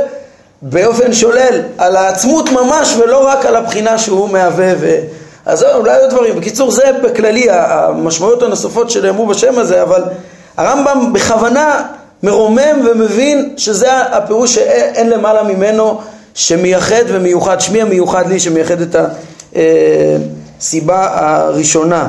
באופן 0.61 1.13
שולל 1.13 1.61
על 1.77 1.95
העצמות 1.95 2.49
ממש 2.49 2.95
ולא 2.97 3.27
רק 3.27 3.45
על 3.45 3.55
הבחינה 3.55 3.97
שהוא 3.97 4.29
מהווה 4.29 4.73
ו... 4.79 4.95
אז 5.45 5.63
אולי 5.63 6.01
עוד 6.01 6.09
דברים. 6.09 6.35
בקיצור, 6.35 6.71
זה 6.71 6.83
בכללי 7.03 7.47
המשמעויות 7.49 8.43
הנוספות 8.43 8.89
שנאמרו 8.89 9.27
בשם 9.27 9.59
הזה, 9.59 9.81
אבל 9.81 10.03
הרמב"ם 10.57 11.13
בכוונה 11.13 11.83
מרומם 12.23 12.87
ומבין 12.91 13.53
שזה 13.57 13.97
הפירוש 13.97 14.55
שאין 14.55 15.09
למעלה 15.09 15.43
ממנו 15.43 16.01
שמייחד 16.33 17.03
ומיוחד, 17.07 17.61
שמי 17.61 17.81
המיוחד 17.81 18.27
לי 18.27 18.39
שמייחד 18.39 18.81
את 18.81 18.95
הסיבה 20.59 21.07
הראשונה. 21.13 22.07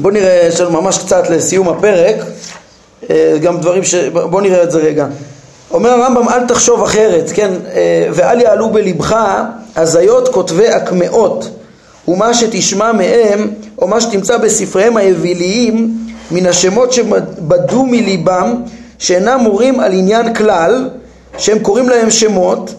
בואו 0.00 0.14
נראה, 0.14 0.48
יש 0.48 0.60
לנו 0.60 0.82
ממש 0.82 0.98
קצת 0.98 1.30
לסיום 1.30 1.68
הפרק, 1.68 2.16
אה, 3.10 3.38
גם 3.42 3.60
דברים 3.60 3.84
ש... 3.84 3.94
בואו 3.94 4.40
נראה 4.40 4.62
את 4.62 4.70
זה 4.70 4.78
רגע. 4.78 5.06
אומר 5.70 5.90
הרמב"ם 5.90 6.28
אל 6.28 6.46
תחשוב 6.46 6.82
אחרת, 6.82 7.30
כן, 7.34 7.50
אה, 7.74 8.08
ואל 8.12 8.40
יעלו 8.40 8.70
בלבך 8.70 9.16
הזיות 9.76 10.28
כותבי 10.28 10.68
הקמעות 10.68 11.50
ומה 12.08 12.34
שתשמע 12.34 12.92
מהם 12.92 13.50
או 13.78 13.88
מה 13.88 14.00
שתמצא 14.00 14.36
בספריהם 14.36 14.96
האוויליים 14.96 15.98
מן 16.30 16.46
השמות 16.46 16.92
שבדו 16.92 17.86
מליבם 17.86 18.54
שאינם 18.98 19.40
מורים 19.40 19.80
על 19.80 19.92
עניין 19.92 20.34
כלל 20.34 20.88
שהם 21.38 21.58
קוראים 21.58 21.88
להם 21.88 22.10
שמות 22.10 22.74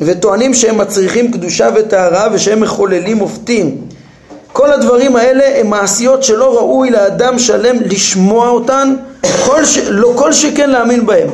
וטוענים 0.00 0.54
שהם 0.54 0.78
מצריכים 0.78 1.32
קדושה 1.32 1.68
וטהרה 1.74 2.28
ושהם 2.32 2.60
מחוללים 2.60 3.16
מופתים. 3.16 3.87
כל 4.58 4.72
הדברים 4.72 5.16
האלה 5.16 5.60
הם 5.60 5.70
מעשיות 5.70 6.22
שלא 6.22 6.56
ראוי 6.56 6.90
לאדם 6.90 7.38
שלם 7.38 7.76
לשמוע 7.80 8.48
אותן, 8.48 8.94
כל 9.46 9.64
ש... 9.64 9.78
לא 9.78 10.12
כל 10.16 10.32
שכן 10.32 10.70
להאמין 10.70 11.06
בהם. 11.06 11.28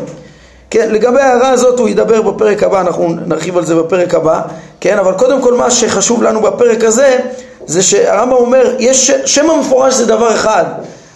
כן, 0.70 0.88
לגבי 0.90 1.20
ההערה 1.20 1.50
הזאת 1.50 1.78
הוא 1.78 1.88
ידבר 1.88 2.22
בפרק 2.22 2.62
הבא, 2.62 2.80
אנחנו 2.80 3.14
נרחיב 3.26 3.56
על 3.56 3.64
זה 3.64 3.74
בפרק 3.74 4.14
הבא, 4.14 4.40
כן, 4.80 4.98
אבל 4.98 5.12
קודם 5.12 5.42
כל 5.42 5.54
מה 5.54 5.70
שחשוב 5.70 6.22
לנו 6.22 6.40
בפרק 6.40 6.84
הזה 6.84 7.18
זה 7.66 7.82
שהרמב"ם 7.82 8.32
אומר, 8.32 8.74
יש 8.78 9.10
שם 9.24 9.50
המפורש 9.50 9.94
זה 9.94 10.06
דבר 10.06 10.34
אחד, 10.34 10.64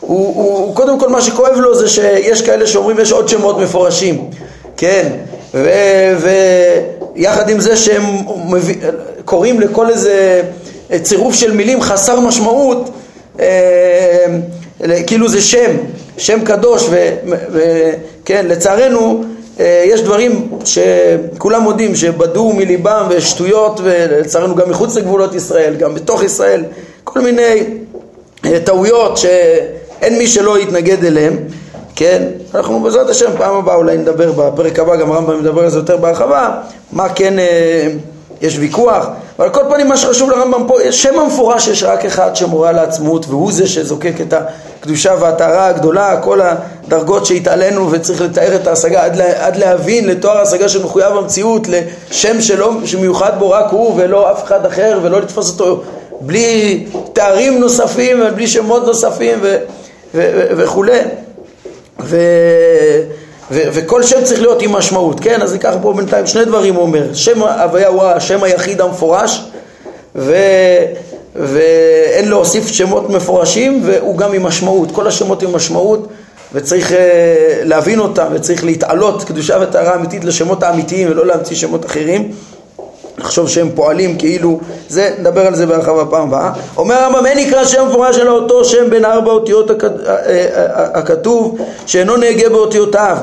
הוא, 0.01 0.27
הוא, 0.27 0.75
קודם 0.75 1.01
כל 1.01 1.09
מה 1.09 1.21
שכואב 1.21 1.57
לו 1.57 1.75
זה 1.75 1.89
שיש 1.89 2.43
כאלה 2.43 2.67
שאומרים 2.67 2.99
יש 2.99 3.13
עוד 3.13 3.29
שמות 3.29 3.59
מפורשים, 3.59 4.31
כן, 4.77 5.09
ויחד 7.15 7.51
עם 7.51 7.61
זה 7.61 7.77
שהם 7.77 8.05
קוראים 9.25 9.61
לכל 9.61 9.91
איזה 9.91 10.43
צירוף 11.03 11.35
של 11.35 11.53
מילים 11.53 11.83
חסר 11.83 12.21
משמעות, 12.21 12.91
אה, 13.41 14.27
כאילו 15.07 15.29
זה 15.29 15.41
שם, 15.41 15.71
שם 16.17 16.45
קדוש, 16.45 16.89
וכן, 17.53 18.47
לצערנו 18.47 19.25
אה, 19.61 19.85
יש 19.87 20.01
דברים 20.01 20.49
שכולם 20.65 21.63
מודים 21.63 21.95
שבדו 21.95 22.53
מליבם 22.53 23.07
ושטויות 23.11 23.81
ולצערנו 23.85 24.55
גם 24.55 24.71
מחוץ 24.71 24.97
לגבולות 24.97 25.35
ישראל, 25.35 25.75
גם 25.75 25.95
בתוך 25.95 26.23
ישראל, 26.23 26.65
כל 27.05 27.21
מיני 27.21 27.65
אה, 28.45 28.61
טעויות 28.65 29.17
שאין 29.17 30.19
מי 30.19 30.27
שלא 30.27 30.59
יתנגד 30.59 31.05
אליהם 31.05 31.37
כן? 31.99 32.23
אנחנו 32.55 32.81
בעזרת 32.81 33.11
השם 33.11 33.31
פעם 33.39 33.57
הבאה 33.57 33.75
אולי 33.75 33.97
נדבר 33.97 34.33
בפרק 34.33 34.79
הבא, 34.79 34.97
גם 34.97 35.13
הרמב"ם 35.13 35.41
מדבר 35.41 35.63
על 35.63 35.71
זה 35.71 35.79
יותר 35.79 35.97
בהרחבה, 35.97 36.61
מה 36.93 37.09
כן, 37.09 37.39
אה, 37.39 37.89
יש 38.43 38.59
ויכוח, 38.59 39.07
אבל 39.39 39.47
על 39.47 39.55
כל 39.55 39.61
פנים 39.71 39.89
מה 39.89 39.97
שחשוב 39.97 40.31
לרמב"ם 40.31 40.67
פה, 40.69 40.79
שם 40.91 41.19
המפורש 41.19 41.69
יש 41.69 41.83
רק 41.83 42.05
אחד 42.05 42.37
שמורה 42.37 42.73
לעצמות 42.73 43.27
והוא 43.29 43.53
זה 43.53 43.67
שזוקק 43.67 44.21
את 44.21 44.35
הקדושה 44.81 45.15
והטהרה 45.21 45.67
הגדולה, 45.67 46.21
כל 46.23 46.41
הדרגות 46.41 47.27
שהתעלינו 47.27 47.91
וצריך 47.91 48.21
לתאר 48.21 48.55
את 48.55 48.67
ההשגה 48.67 49.05
עד, 49.05 49.17
לה, 49.17 49.47
עד 49.47 49.57
להבין 49.57 50.07
לתואר 50.09 50.39
ההשגה 50.39 50.69
שמחויב 50.69 51.17
המציאות, 51.17 51.67
לשם 51.69 52.41
שלא, 52.41 52.73
שמיוחד 52.85 53.39
בו 53.39 53.51
רק 53.51 53.67
הוא 53.71 53.95
ולא 53.97 54.33
אף 54.33 54.45
אחד 54.45 54.67
אחר 54.67 55.01
ולא 55.03 55.21
לתפוס 55.21 55.51
אותו 55.51 55.83
בלי 56.21 56.87
תארים 57.13 57.61
נוספים 57.61 58.23
ובלי 58.27 58.47
שמות 58.47 58.87
נוספים 58.87 59.39
ו, 59.43 59.57
ו, 60.15 60.31
ו, 60.35 60.59
וכולי. 60.59 61.01
ו... 62.01 62.17
ו- 63.51 63.63
וכל 63.73 64.03
שם 64.03 64.25
צריך 64.25 64.41
להיות 64.41 64.63
עם 64.63 64.73
משמעות, 64.73 65.21
כן? 65.21 65.43
אז 65.43 65.53
ניקח 65.53 65.75
פה 65.83 65.93
בינתיים 65.93 66.27
שני 66.27 66.45
דברים 66.45 66.75
הוא 66.75 66.83
אומר, 66.83 67.15
שם 67.15 67.43
הוויה 67.43 67.89
הוא 67.89 68.03
השם 68.03 68.43
היחיד 68.43 68.81
המפורש 68.81 69.45
ו- 70.17 70.85
ואין 71.37 72.29
להוסיף 72.29 72.67
שמות 72.67 73.11
מפורשים 73.11 73.83
והוא 73.85 74.17
גם 74.17 74.33
עם 74.33 74.43
משמעות, 74.43 74.91
כל 74.93 75.07
השמות 75.07 75.43
עם 75.43 75.53
משמעות 75.53 76.09
וצריך 76.53 76.91
uh, 76.91 76.95
להבין 77.63 77.99
אותם 77.99 78.27
וצריך 78.33 78.65
להתעלות 78.65 79.25
קדושה 79.25 79.59
וטהרה 79.61 79.95
אמיתית 79.95 80.25
לשמות 80.25 80.63
האמיתיים 80.63 81.11
ולא 81.11 81.27
להמציא 81.27 81.57
שמות 81.57 81.87
אחרים 81.87 82.33
לחשוב 83.19 83.49
שהם 83.49 83.71
פועלים 83.75 84.19
כאילו, 84.19 84.61
זה, 84.89 85.15
נדבר 85.19 85.47
על 85.47 85.55
זה 85.55 85.67
בהרחבה 85.67 86.05
פעם 86.05 86.29
הבאה. 86.29 86.53
אומר 86.77 86.95
הרמב"ם, 86.95 87.27
אין 87.27 87.39
נקרא 87.39 87.65
שם 87.65 87.89
מפורש 87.89 88.19
אלא 88.19 88.31
אותו 88.31 88.65
שם 88.65 88.91
בין 88.91 89.05
ארבע 89.05 89.31
אותיות. 89.31 89.71
אה, 89.71 89.87
אה, 89.87 90.85
הכתוב 90.95 91.59
שאינו 91.87 92.17
נהגה 92.17 92.49
באותיותיו 92.49 93.17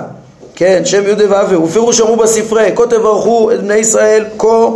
כן, 0.55 0.81
שם 0.85 1.03
י' 1.07 1.25
ו' 1.29 1.63
ופירוש 1.63 2.01
אמרו 2.01 2.15
בספרי, 2.15 2.71
כה 2.75 2.83
תברכו 2.85 3.51
את 3.51 3.61
בני 3.61 3.75
ישראל, 3.75 4.25
כה 4.37 4.67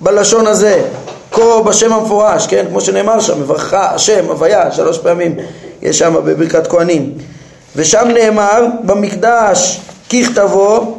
בלשון 0.00 0.46
הזה, 0.46 0.82
כה 1.32 1.62
בשם 1.64 1.92
המפורש, 1.92 2.46
כן, 2.46 2.66
כמו 2.68 2.80
שנאמר 2.80 3.20
שם, 3.20 3.40
מברכה 3.40 3.94
השם, 3.94 4.24
הוויה, 4.28 4.72
שלוש 4.72 4.98
פעמים 4.98 5.36
יש 5.82 5.98
שם 5.98 6.14
בברכת 6.24 6.66
כהנים. 6.66 7.12
ושם 7.76 8.08
נאמר, 8.14 8.66
במקדש 8.82 9.80
ככתבו 10.10 10.98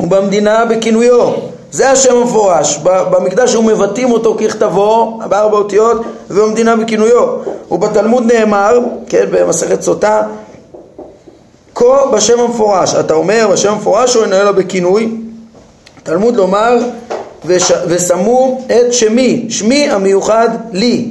ובמדינה 0.00 0.64
בכינויו. 0.64 1.32
זה 1.72 1.90
השם 1.90 2.16
המפורש, 2.16 2.78
במקדש 2.82 3.54
הוא 3.54 3.64
מבטאים 3.64 4.12
אותו 4.12 4.36
ככתבו, 4.40 5.20
בארבע 5.28 5.58
אותיות, 5.58 6.02
ובמדינה 6.30 6.76
בכינויו. 6.76 7.26
ובתלמוד 7.70 8.32
נאמר, 8.32 8.78
כן, 9.08 9.24
במסכת 9.30 9.82
סוטה, 9.82 10.22
כה 11.80 12.06
בשם 12.12 12.40
המפורש. 12.40 12.94
אתה 12.94 13.14
אומר 13.14 13.48
בשם 13.52 13.72
המפורש 13.72 14.16
או 14.16 14.24
ינהל 14.24 14.46
לו 14.46 14.54
בכינוי? 14.54 15.14
תלמוד 16.02 16.36
לומר 16.36 16.78
וש... 17.44 17.72
ושמו 17.86 18.60
את 18.66 18.92
שמי, 18.92 19.46
שמי 19.48 19.90
המיוחד 19.90 20.48
לי. 20.72 21.10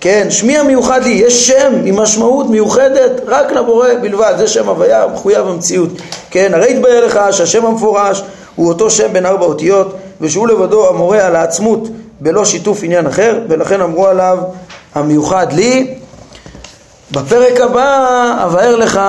כן, 0.00 0.26
שמי 0.30 0.58
המיוחד 0.58 1.02
לי, 1.02 1.10
יש 1.10 1.48
שם 1.48 1.72
עם 1.84 1.96
משמעות 1.96 2.50
מיוחדת 2.50 3.20
רק 3.26 3.52
לבורא 3.52 3.88
בלבד, 4.02 4.34
זה 4.38 4.48
שם 4.48 4.68
הוויה 4.68 5.06
מחויב 5.14 5.46
המציאות. 5.46 5.90
כן, 6.30 6.54
הרי 6.54 6.70
יתבהר 6.70 7.06
לך 7.06 7.20
שהשם 7.30 7.66
המפורש 7.66 8.22
הוא 8.56 8.68
אותו 8.68 8.90
שם 8.90 9.12
בין 9.12 9.26
ארבע 9.26 9.44
אותיות 9.44 9.96
ושהוא 10.20 10.48
לבדו 10.48 10.88
המורה 10.88 11.26
על 11.26 11.36
העצמות 11.36 11.88
בלא 12.20 12.44
שיתוף 12.44 12.82
עניין 12.82 13.06
אחר 13.06 13.40
ולכן 13.48 13.80
אמרו 13.80 14.06
עליו 14.06 14.38
המיוחד 14.94 15.52
לי. 15.52 15.94
בפרק 17.10 17.60
הבא 17.60 18.44
אבהר 18.44 18.76
לך 18.76 19.00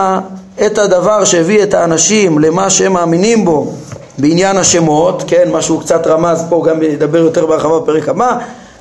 את 0.65 0.77
הדבר 0.77 1.25
שהביא 1.25 1.63
את 1.63 1.73
האנשים 1.73 2.39
למה 2.39 2.69
שהם 2.69 2.93
מאמינים 2.93 3.45
בו 3.45 3.73
בעניין 4.17 4.57
השמות, 4.57 5.23
כן, 5.27 5.49
מה 5.51 5.61
שהוא 5.61 5.81
קצת 5.81 6.07
רמז 6.07 6.43
פה, 6.49 6.63
גם 6.67 6.79
נדבר 6.81 7.17
יותר 7.17 7.45
בהרחבה 7.45 7.79
בפרק 7.79 8.09
הבא, 8.09 8.37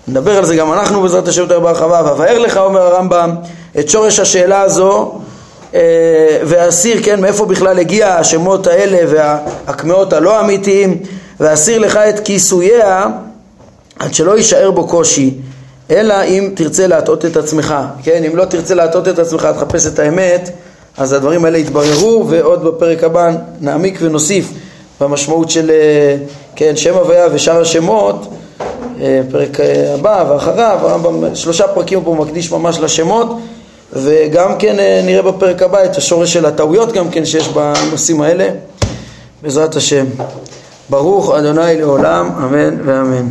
נדבר 0.09 0.39
על 0.39 0.45
זה 0.45 0.57
גם 0.57 0.73
אנחנו 0.73 1.03
בעזרת 1.03 1.29
השם 1.29 1.43
יותר 1.43 1.61
בהרחבה, 1.61 2.03
ואבאר 2.05 2.39
לך, 2.39 2.57
אומר 2.57 2.81
הרמב"ם, 2.83 3.35
את 3.79 3.89
שורש 3.89 4.21
השאלה 4.21 4.61
הזו 4.61 5.13
אה, 5.75 5.81
ואסיר, 6.45 7.03
כן, 7.03 7.21
מאיפה 7.21 7.47
בכלל 7.47 7.79
הגיע 7.79 8.15
השמות 8.15 8.67
האלה 8.67 8.99
והקמעות 9.67 10.13
הלא 10.13 10.41
אמיתיים, 10.41 10.99
ואסיר 11.41 11.79
לך 11.79 11.97
את 11.97 12.21
כיסוייה 12.21 13.07
עד 13.99 14.15
שלא 14.15 14.37
יישאר 14.37 14.71
בו 14.71 14.87
קושי, 14.87 15.35
אלא 15.91 16.25
אם 16.25 16.51
תרצה 16.55 16.87
להטעות 16.87 17.25
את 17.25 17.37
עצמך, 17.37 17.75
כן, 18.03 18.23
אם 18.25 18.37
לא 18.37 18.45
תרצה 18.45 18.75
להטעות 18.75 19.09
את 19.09 19.19
עצמך, 19.19 19.49
תחפש 19.57 19.87
את 19.87 19.99
האמת 19.99 20.51
אז 20.99 21.13
הדברים 21.13 21.45
האלה 21.45 21.59
יתבררו 21.59 22.25
ועוד 22.29 22.65
בפרק 22.65 23.05
הבא 23.05 23.31
נעמיק 23.61 23.99
ונוסיף 24.03 24.53
במשמעות 25.01 25.51
של 25.51 25.71
כן, 26.57 26.77
שם 26.77 26.95
הוויה 26.95 27.27
ושאר 27.33 27.61
השמות. 27.61 28.27
אה, 29.01 29.21
פרק 29.31 29.61
אה, 29.61 29.95
הבא 29.95 30.25
ואחריו, 30.29 30.79
הרמב"ם 30.83 31.35
שלושה 31.35 31.69
פרקים 31.69 32.05
פה 32.05 32.15
מקדיש 32.15 32.53
ממש 32.53 32.79
לשמות 32.79 33.37
וגם 33.93 34.59
כן 34.59 34.79
אה, 34.79 35.01
נראה 35.05 35.23
בפרק 35.23 35.63
הבא 35.63 35.85
את 35.85 35.97
השורש 35.97 36.33
של 36.33 36.47
הטעויות 36.47 36.93
גם 36.93 37.11
כן 37.11 37.25
שיש 37.25 37.49
בנושאים 37.49 38.21
האלה. 38.21 38.49
בעזרת 39.43 39.77
השם. 39.77 40.07
ברוך 40.91 41.35
אדוני 41.35 41.77
לעולם 41.79 42.31
אמן 42.39 42.77
ואמן 42.85 43.29